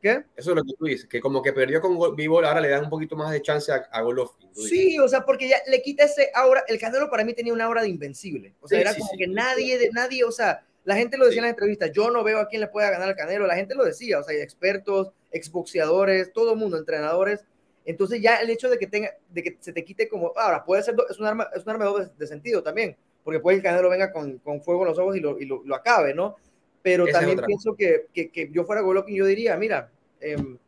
¿Qué? 0.00 0.24
Eso 0.34 0.50
es 0.50 0.56
lo 0.56 0.62
que 0.62 0.72
tú 0.78 0.84
dices, 0.86 1.06
que 1.06 1.20
como 1.20 1.42
que 1.42 1.52
perdió 1.52 1.80
con 1.80 2.16
Bivol, 2.16 2.44
ahora 2.44 2.60
le 2.60 2.68
dan 2.68 2.84
un 2.84 2.90
poquito 2.90 3.16
más 3.16 3.30
de 3.32 3.42
chance 3.42 3.70
a, 3.70 4.00
Golovkin. 4.00 4.48
Sí, 4.54 4.98
o 4.98 5.06
sea, 5.06 5.26
porque 5.26 5.48
ya 5.48 5.58
le 5.66 5.82
quita 5.82 6.04
ese 6.04 6.30
aura. 6.34 6.64
El 6.68 6.78
Canelo 6.78 7.10
para 7.10 7.22
mí 7.22 7.34
tenía 7.34 7.52
una 7.52 7.66
aura 7.66 7.82
de 7.82 7.88
invencible. 7.88 8.54
O 8.60 8.68
sea, 8.68 8.80
era 8.80 8.94
como 8.94 9.10
que 9.18 9.26
nadie, 9.26 9.78
de, 9.78 9.90
nadie, 9.90 10.24
o 10.24 10.32
sea, 10.32 10.64
la 10.84 10.96
gente 10.96 11.18
lo 11.18 11.26
decía 11.26 11.40
en 11.40 11.44
las 11.44 11.52
entrevistas, 11.52 11.92
yo 11.92 12.10
no 12.10 12.24
veo 12.24 12.38
a 12.40 12.48
quién 12.48 12.62
le 12.62 12.68
pueda 12.68 12.90
ganar 12.90 13.08
al 13.08 13.16
Canelo. 13.16 13.46
La 13.46 13.56
gente 13.56 13.74
lo 13.74 13.84
decía, 13.84 14.18
o 14.18 14.22
sea, 14.22 14.34
expertos, 14.42 15.12
exboxeadores, 15.30 16.32
todo 16.32 16.56
mundo, 16.56 16.78
entrenadores. 16.78 17.44
Entonces 17.84 18.22
ya 18.22 18.36
el 18.36 18.48
hecho 18.48 18.70
de 18.70 18.78
que 18.78 18.86
tenga, 18.86 19.10
de 19.28 19.42
que 19.42 19.58
se 19.60 19.72
te 19.72 19.84
quite 19.84 20.08
como, 20.08 20.32
ahora 20.36 20.64
puede 20.64 20.82
ser, 20.82 20.94
es 21.10 21.18
un 21.18 21.26
arma, 21.26 21.48
es 21.54 21.64
un 21.64 21.70
arma 21.70 21.92
de, 22.16 22.26
sentido 22.26 22.62
también, 22.62 22.96
porque 23.22 23.40
puede 23.40 23.56
que 23.56 23.58
el 23.58 23.64
Canelo 23.64 23.90
venga 23.90 24.12
con, 24.12 24.38
con 24.38 24.62
fuego 24.62 24.82
en 24.82 24.88
los 24.88 24.98
ojos 24.98 25.16
y 25.16 25.20
lo, 25.20 25.38
y 25.38 25.44
lo, 25.44 25.62
lo 25.64 25.74
acabe, 25.74 26.14
¿no? 26.14 26.36
Pero 26.82 27.06
también 27.06 27.40
pienso 27.46 27.74
que, 27.74 28.06
que, 28.12 28.30
que, 28.30 28.50
yo 28.50 28.64
fuera 28.64 28.80
Golovkin, 28.80 29.16
yo 29.16 29.26
diría, 29.26 29.56
mira, 29.56 29.90
em, 30.20 30.58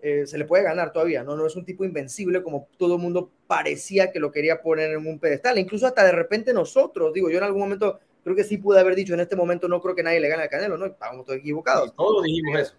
eh, 0.00 0.26
se 0.26 0.38
le 0.38 0.46
puede 0.46 0.62
ganar 0.62 0.92
todavía, 0.92 1.22
¿no? 1.22 1.36
No 1.36 1.46
es 1.46 1.56
un 1.56 1.64
tipo 1.64 1.84
invencible 1.84 2.42
como 2.42 2.68
todo 2.78 2.96
el 2.96 3.02
mundo 3.02 3.30
parecía 3.46 4.10
que 4.10 4.20
lo 4.20 4.32
quería 4.32 4.62
poner 4.62 4.90
en 4.90 5.06
un 5.06 5.18
pedestal, 5.18 5.58
incluso 5.58 5.86
hasta 5.86 6.04
de 6.04 6.12
repente 6.12 6.54
nosotros, 6.54 7.12
digo, 7.12 7.30
yo 7.30 7.38
en 7.38 7.44
algún 7.44 7.60
momento 7.60 8.00
creo 8.24 8.36
que 8.36 8.44
sí 8.44 8.58
pude 8.58 8.80
haber 8.80 8.94
dicho, 8.94 9.14
en 9.14 9.20
este 9.20 9.36
momento 9.36 9.68
no 9.68 9.80
creo 9.80 9.94
que 9.94 10.02
nadie 10.02 10.20
le 10.20 10.28
gane 10.28 10.42
al 10.42 10.48
Canelo, 10.48 10.78
¿no? 10.78 10.86
Estábamos 10.86 11.26
todos 11.26 11.38
equivocados. 11.38 11.94
todos 11.96 12.24
dijimos 12.24 12.60
eso. 12.60 12.74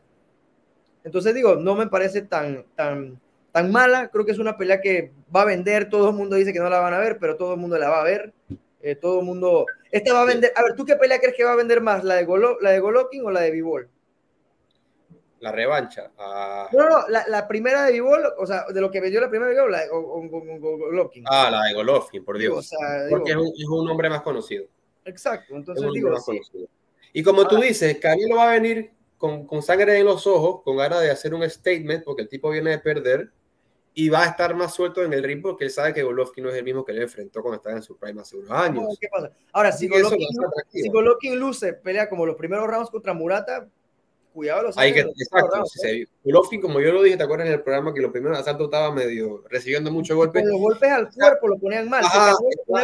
Entonces 1.03 1.33
digo, 1.33 1.55
no 1.55 1.75
me 1.75 1.87
parece 1.87 2.21
tan, 2.21 2.65
tan, 2.75 3.19
tan 3.51 3.71
mala. 3.71 4.09
Creo 4.09 4.25
que 4.25 4.31
es 4.31 4.39
una 4.39 4.57
pelea 4.57 4.81
que 4.81 5.11
va 5.35 5.41
a 5.43 5.45
vender. 5.45 5.89
Todo 5.89 6.09
el 6.09 6.15
mundo 6.15 6.35
dice 6.35 6.53
que 6.53 6.59
no 6.59 6.69
la 6.69 6.79
van 6.79 6.93
a 6.93 6.99
ver, 6.99 7.17
pero 7.19 7.37
todo 7.37 7.53
el 7.55 7.59
mundo 7.59 7.77
la 7.77 7.89
va 7.89 8.01
a 8.01 8.03
ver. 8.03 8.33
Eh, 8.81 8.95
todo 8.95 9.19
el 9.19 9.25
mundo. 9.25 9.65
Esta 9.91 10.13
va 10.13 10.21
a 10.21 10.25
vender. 10.25 10.53
A 10.55 10.63
ver, 10.63 10.75
¿tú 10.75 10.85
qué 10.85 10.95
pelea 10.95 11.19
crees 11.19 11.35
que 11.35 11.43
va 11.43 11.53
a 11.53 11.57
vender 11.57 11.81
más? 11.81 12.03
¿La 12.03 12.15
de, 12.15 12.25
Golo... 12.25 12.57
¿La 12.61 12.71
de 12.71 12.79
Golovkin 12.79 13.25
o 13.25 13.31
la 13.31 13.41
de 13.41 13.51
Bivol? 13.51 13.89
La 15.41 15.51
revancha. 15.51 16.11
Ah. 16.17 16.69
No, 16.71 16.87
no, 16.87 17.07
la, 17.09 17.25
la, 17.27 17.47
primera 17.47 17.85
de 17.85 17.93
Bivol, 17.93 18.21
o 18.37 18.45
sea, 18.45 18.65
de 18.71 18.79
lo 18.79 18.91
que 18.91 19.01
vendió 19.01 19.19
la 19.19 19.29
primera 19.29 19.49
de 19.49 19.55
Bivol, 19.55 19.71
la 19.71 19.79
de 19.81 19.87
Golovkin. 19.89 21.23
Ah, 21.27 21.49
la 21.51 21.63
de 21.63 21.73
Golovkin, 21.73 22.23
por 22.23 22.37
Dios. 22.37 22.57
o 22.57 22.61
sea, 22.61 23.07
Porque 23.09 23.31
es, 23.31 23.37
un, 23.37 23.47
es, 23.47 23.67
un, 23.67 23.89
hombre 23.89 24.09
más 24.09 24.21
conocido. 24.21 24.65
Exacto, 25.03 25.55
entonces 25.55 25.83
digo, 25.93 26.15
sí. 26.19 26.39
Y 27.11 27.23
como 27.23 27.47
tú 27.47 27.57
dices, 27.57 27.97
Canelo 27.97 28.35
va 28.35 28.49
a 28.49 28.53
venir 28.53 28.91
con, 29.17 29.47
con, 29.47 29.63
sangre 29.63 29.97
en 29.97 30.05
los 30.05 30.27
ojos, 30.27 30.61
con 30.63 30.77
ganas 30.77 31.01
de 31.01 31.09
hacer 31.09 31.33
un 31.33 31.47
statement, 31.49 32.03
porque 32.03 32.21
el 32.21 32.29
tipo 32.29 32.51
viene 32.51 32.69
de 32.69 32.79
perder, 32.79 33.31
y 33.93 34.09
va 34.09 34.23
a 34.23 34.27
estar 34.27 34.55
más 34.55 34.73
suelto 34.73 35.03
en 35.03 35.11
el 35.13 35.23
ring 35.23 35.41
porque 35.41 35.65
él 35.65 35.71
sabe 35.71 35.93
que 35.93 36.03
Golovkin 36.03 36.43
no 36.43 36.49
es 36.49 36.55
el 36.55 36.63
mismo 36.63 36.85
que 36.85 36.93
le 36.93 37.03
enfrentó 37.03 37.41
cuando 37.41 37.57
estaba 37.57 37.75
en 37.75 37.83
su 37.83 37.97
prime 37.97 38.21
hace 38.21 38.37
unos 38.37 38.51
años. 38.51 38.97
¿Qué 38.99 39.07
pasa? 39.11 39.31
Ahora, 39.51 39.71
si 39.71 39.87
Golovkin, 39.87 40.27
si 40.71 40.89
Golovkin 40.89 41.39
luce, 41.39 41.73
pelea 41.73 42.09
como 42.09 42.25
los 42.25 42.35
primeros 42.35 42.67
rounds 42.67 42.89
contra 42.89 43.13
Murata, 43.13 43.67
cuidado 44.33 44.63
los 44.63 44.77
Hay 44.77 44.93
que, 44.93 45.01
exacto, 45.01 45.65
si 45.65 46.59
como 46.61 46.79
yo 46.79 46.93
lo 46.93 47.03
dije, 47.03 47.17
¿te 47.17 47.23
acuerdas 47.23 47.47
en 47.47 47.53
el 47.53 47.61
programa 47.61 47.93
que 47.93 48.01
los 48.01 48.11
primeros 48.11 48.37
asaltos 48.37 48.65
estaba 48.65 48.93
medio 48.93 49.43
recibiendo 49.49 49.91
muchos 49.91 50.15
golpes? 50.15 50.45
los 50.45 50.59
golpes 50.59 50.89
al 50.89 51.11
cuerpo 51.11 51.47
lo 51.49 51.57
ponían 51.57 51.89
mal. 51.89 52.05
Ajá, 52.05 52.33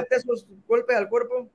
esos 0.09 0.45
golpes 0.67 0.97
al 0.97 1.07
cuerpo. 1.07 1.49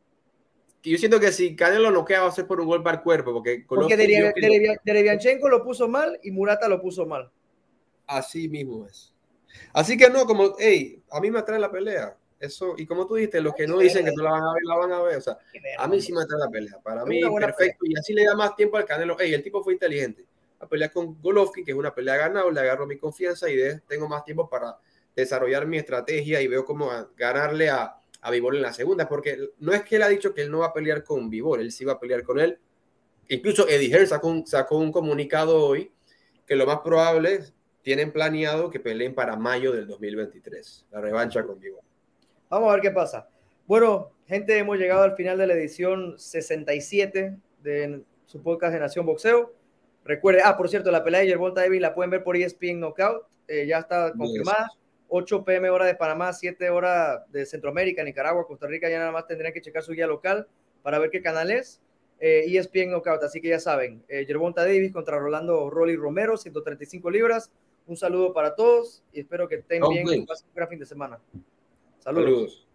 Yo 0.82 0.98
siento 0.98 1.20
que 1.20 1.30
si 1.30 1.54
Canelo 1.54 1.90
lo 1.90 2.04
queda 2.04 2.22
va 2.22 2.28
a 2.28 2.32
ser 2.32 2.46
por 2.46 2.60
un 2.60 2.66
golpe 2.66 2.90
al 2.90 3.02
cuerpo. 3.02 3.32
Porque, 3.32 3.64
porque 3.68 3.96
Derevianchenko 3.96 5.48
lo 5.48 5.62
puso 5.62 5.86
mal 5.86 6.18
y 6.22 6.32
Murata 6.32 6.68
lo 6.68 6.80
puso 6.80 7.06
mal. 7.06 7.30
Así 8.06 8.48
mismo 8.48 8.86
es. 8.86 9.11
Así 9.72 9.96
que 9.96 10.10
no, 10.10 10.26
como, 10.26 10.54
hey, 10.58 11.02
a 11.10 11.20
mí 11.20 11.30
me 11.30 11.38
atrae 11.38 11.58
la 11.58 11.70
pelea. 11.70 12.16
Eso, 12.38 12.74
y 12.76 12.86
como 12.86 13.06
tú 13.06 13.14
dijiste, 13.14 13.40
los 13.40 13.54
que 13.54 13.68
no 13.68 13.78
dicen 13.78 14.04
que 14.04 14.10
no 14.10 14.24
la 14.24 14.32
van 14.32 14.42
a 14.42 14.52
ver, 14.52 14.62
la 14.64 14.74
van 14.74 14.92
a 14.92 15.02
ver. 15.02 15.16
O 15.16 15.20
sea, 15.20 15.38
a 15.78 15.86
mí 15.86 16.00
sí 16.00 16.12
me 16.12 16.22
atrae 16.22 16.40
la 16.40 16.48
pelea. 16.48 16.80
Para 16.82 17.04
mí, 17.04 17.20
perfecto. 17.38 17.86
Y 17.86 17.96
así 17.96 18.12
le 18.12 18.24
da 18.24 18.34
más 18.34 18.56
tiempo 18.56 18.76
al 18.76 18.84
Canelo. 18.84 19.16
Hey, 19.18 19.32
el 19.32 19.42
tipo 19.42 19.62
fue 19.62 19.74
inteligente. 19.74 20.26
La 20.60 20.66
pelea 20.66 20.90
con 20.90 21.20
Golovkin, 21.22 21.64
que 21.64 21.70
es 21.70 21.76
una 21.76 21.94
pelea 21.94 22.16
ganada, 22.16 22.50
le 22.50 22.60
agarro 22.60 22.86
mi 22.86 22.96
confianza 22.96 23.48
y 23.48 23.56
tengo 23.86 24.08
más 24.08 24.24
tiempo 24.24 24.48
para 24.48 24.76
desarrollar 25.14 25.66
mi 25.66 25.78
estrategia 25.78 26.40
y 26.40 26.48
veo 26.48 26.64
cómo 26.64 26.90
ganarle 27.16 27.70
a, 27.70 27.96
a 28.20 28.30
Vivol 28.30 28.56
en 28.56 28.62
la 28.62 28.72
segunda. 28.72 29.08
Porque 29.08 29.38
no 29.60 29.72
es 29.72 29.82
que 29.82 29.96
él 29.96 30.02
ha 30.02 30.08
dicho 30.08 30.34
que 30.34 30.42
él 30.42 30.50
no 30.50 30.60
va 30.60 30.66
a 30.66 30.72
pelear 30.72 31.04
con 31.04 31.30
Vivol, 31.30 31.60
él 31.60 31.70
sí 31.70 31.84
va 31.84 31.92
a 31.92 32.00
pelear 32.00 32.24
con 32.24 32.40
él. 32.40 32.58
Incluso 33.28 33.68
Eddie 33.68 33.88
Hearn 33.88 34.08
sacó 34.08 34.28
un, 34.28 34.46
sacó 34.46 34.78
un 34.78 34.90
comunicado 34.90 35.64
hoy 35.64 35.92
que 36.44 36.56
lo 36.56 36.66
más 36.66 36.80
probable 36.80 37.44
tienen 37.82 38.12
planeado 38.12 38.70
que 38.70 38.80
peleen 38.80 39.14
para 39.14 39.36
mayo 39.36 39.72
del 39.72 39.86
2023, 39.86 40.86
la 40.90 41.00
revancha 41.00 41.42
con. 41.42 41.60
Vamos 42.48 42.70
a 42.70 42.72
ver 42.72 42.82
qué 42.82 42.90
pasa. 42.90 43.28
Bueno, 43.66 44.12
gente, 44.26 44.56
hemos 44.58 44.78
llegado 44.78 45.02
al 45.02 45.16
final 45.16 45.38
de 45.38 45.46
la 45.46 45.54
edición 45.54 46.18
67 46.18 47.36
de 47.62 48.02
su 48.26 48.42
podcast 48.42 48.72
de 48.72 48.80
Nación 48.80 49.06
Boxeo. 49.06 49.52
Recuerde, 50.04 50.42
ah, 50.44 50.56
por 50.56 50.68
cierto, 50.68 50.90
la 50.90 51.04
pelea 51.04 51.20
de 51.20 51.28
Yerbol 51.28 51.54
Davis 51.54 51.80
la 51.80 51.94
pueden 51.94 52.10
ver 52.10 52.24
por 52.24 52.36
ESPN 52.36 52.80
Knockout. 52.80 53.24
Eh, 53.48 53.66
ya 53.66 53.78
está 53.78 54.12
confirmada. 54.16 54.70
8 55.14 55.44
pm 55.44 55.68
hora 55.68 55.84
de 55.84 55.94
Panamá, 55.94 56.32
7 56.32 56.70
horas 56.70 57.20
de 57.30 57.44
Centroamérica, 57.44 58.02
Nicaragua, 58.02 58.46
Costa 58.46 58.66
Rica. 58.66 58.88
Ya 58.88 58.98
nada 58.98 59.12
más 59.12 59.26
tendrían 59.26 59.52
que 59.52 59.60
checar 59.60 59.82
su 59.82 59.92
guía 59.92 60.06
local 60.06 60.46
para 60.82 60.98
ver 60.98 61.10
qué 61.10 61.20
canal 61.20 61.50
es. 61.50 61.80
Eh, 62.18 62.44
ESPN 62.46 62.90
Knockout, 62.90 63.22
así 63.22 63.40
que 63.40 63.48
ya 63.48 63.60
saben. 63.60 64.02
Eh, 64.08 64.26
Davis 64.26 64.92
contra 64.92 65.18
Rolando 65.18 65.68
Rolly 65.68 65.96
Romero, 65.96 66.36
135 66.36 67.10
libras. 67.10 67.50
Un 67.86 67.96
saludo 67.96 68.32
para 68.32 68.54
todos 68.54 69.02
y 69.12 69.20
espero 69.20 69.48
que 69.48 69.56
estén 69.56 69.82
bien 69.88 70.06
y 70.08 70.26
pasen 70.26 70.48
un 70.48 70.54
gran 70.54 70.68
fin 70.68 70.78
de 70.78 70.86
semana. 70.86 71.20
Saludos. 71.98 72.66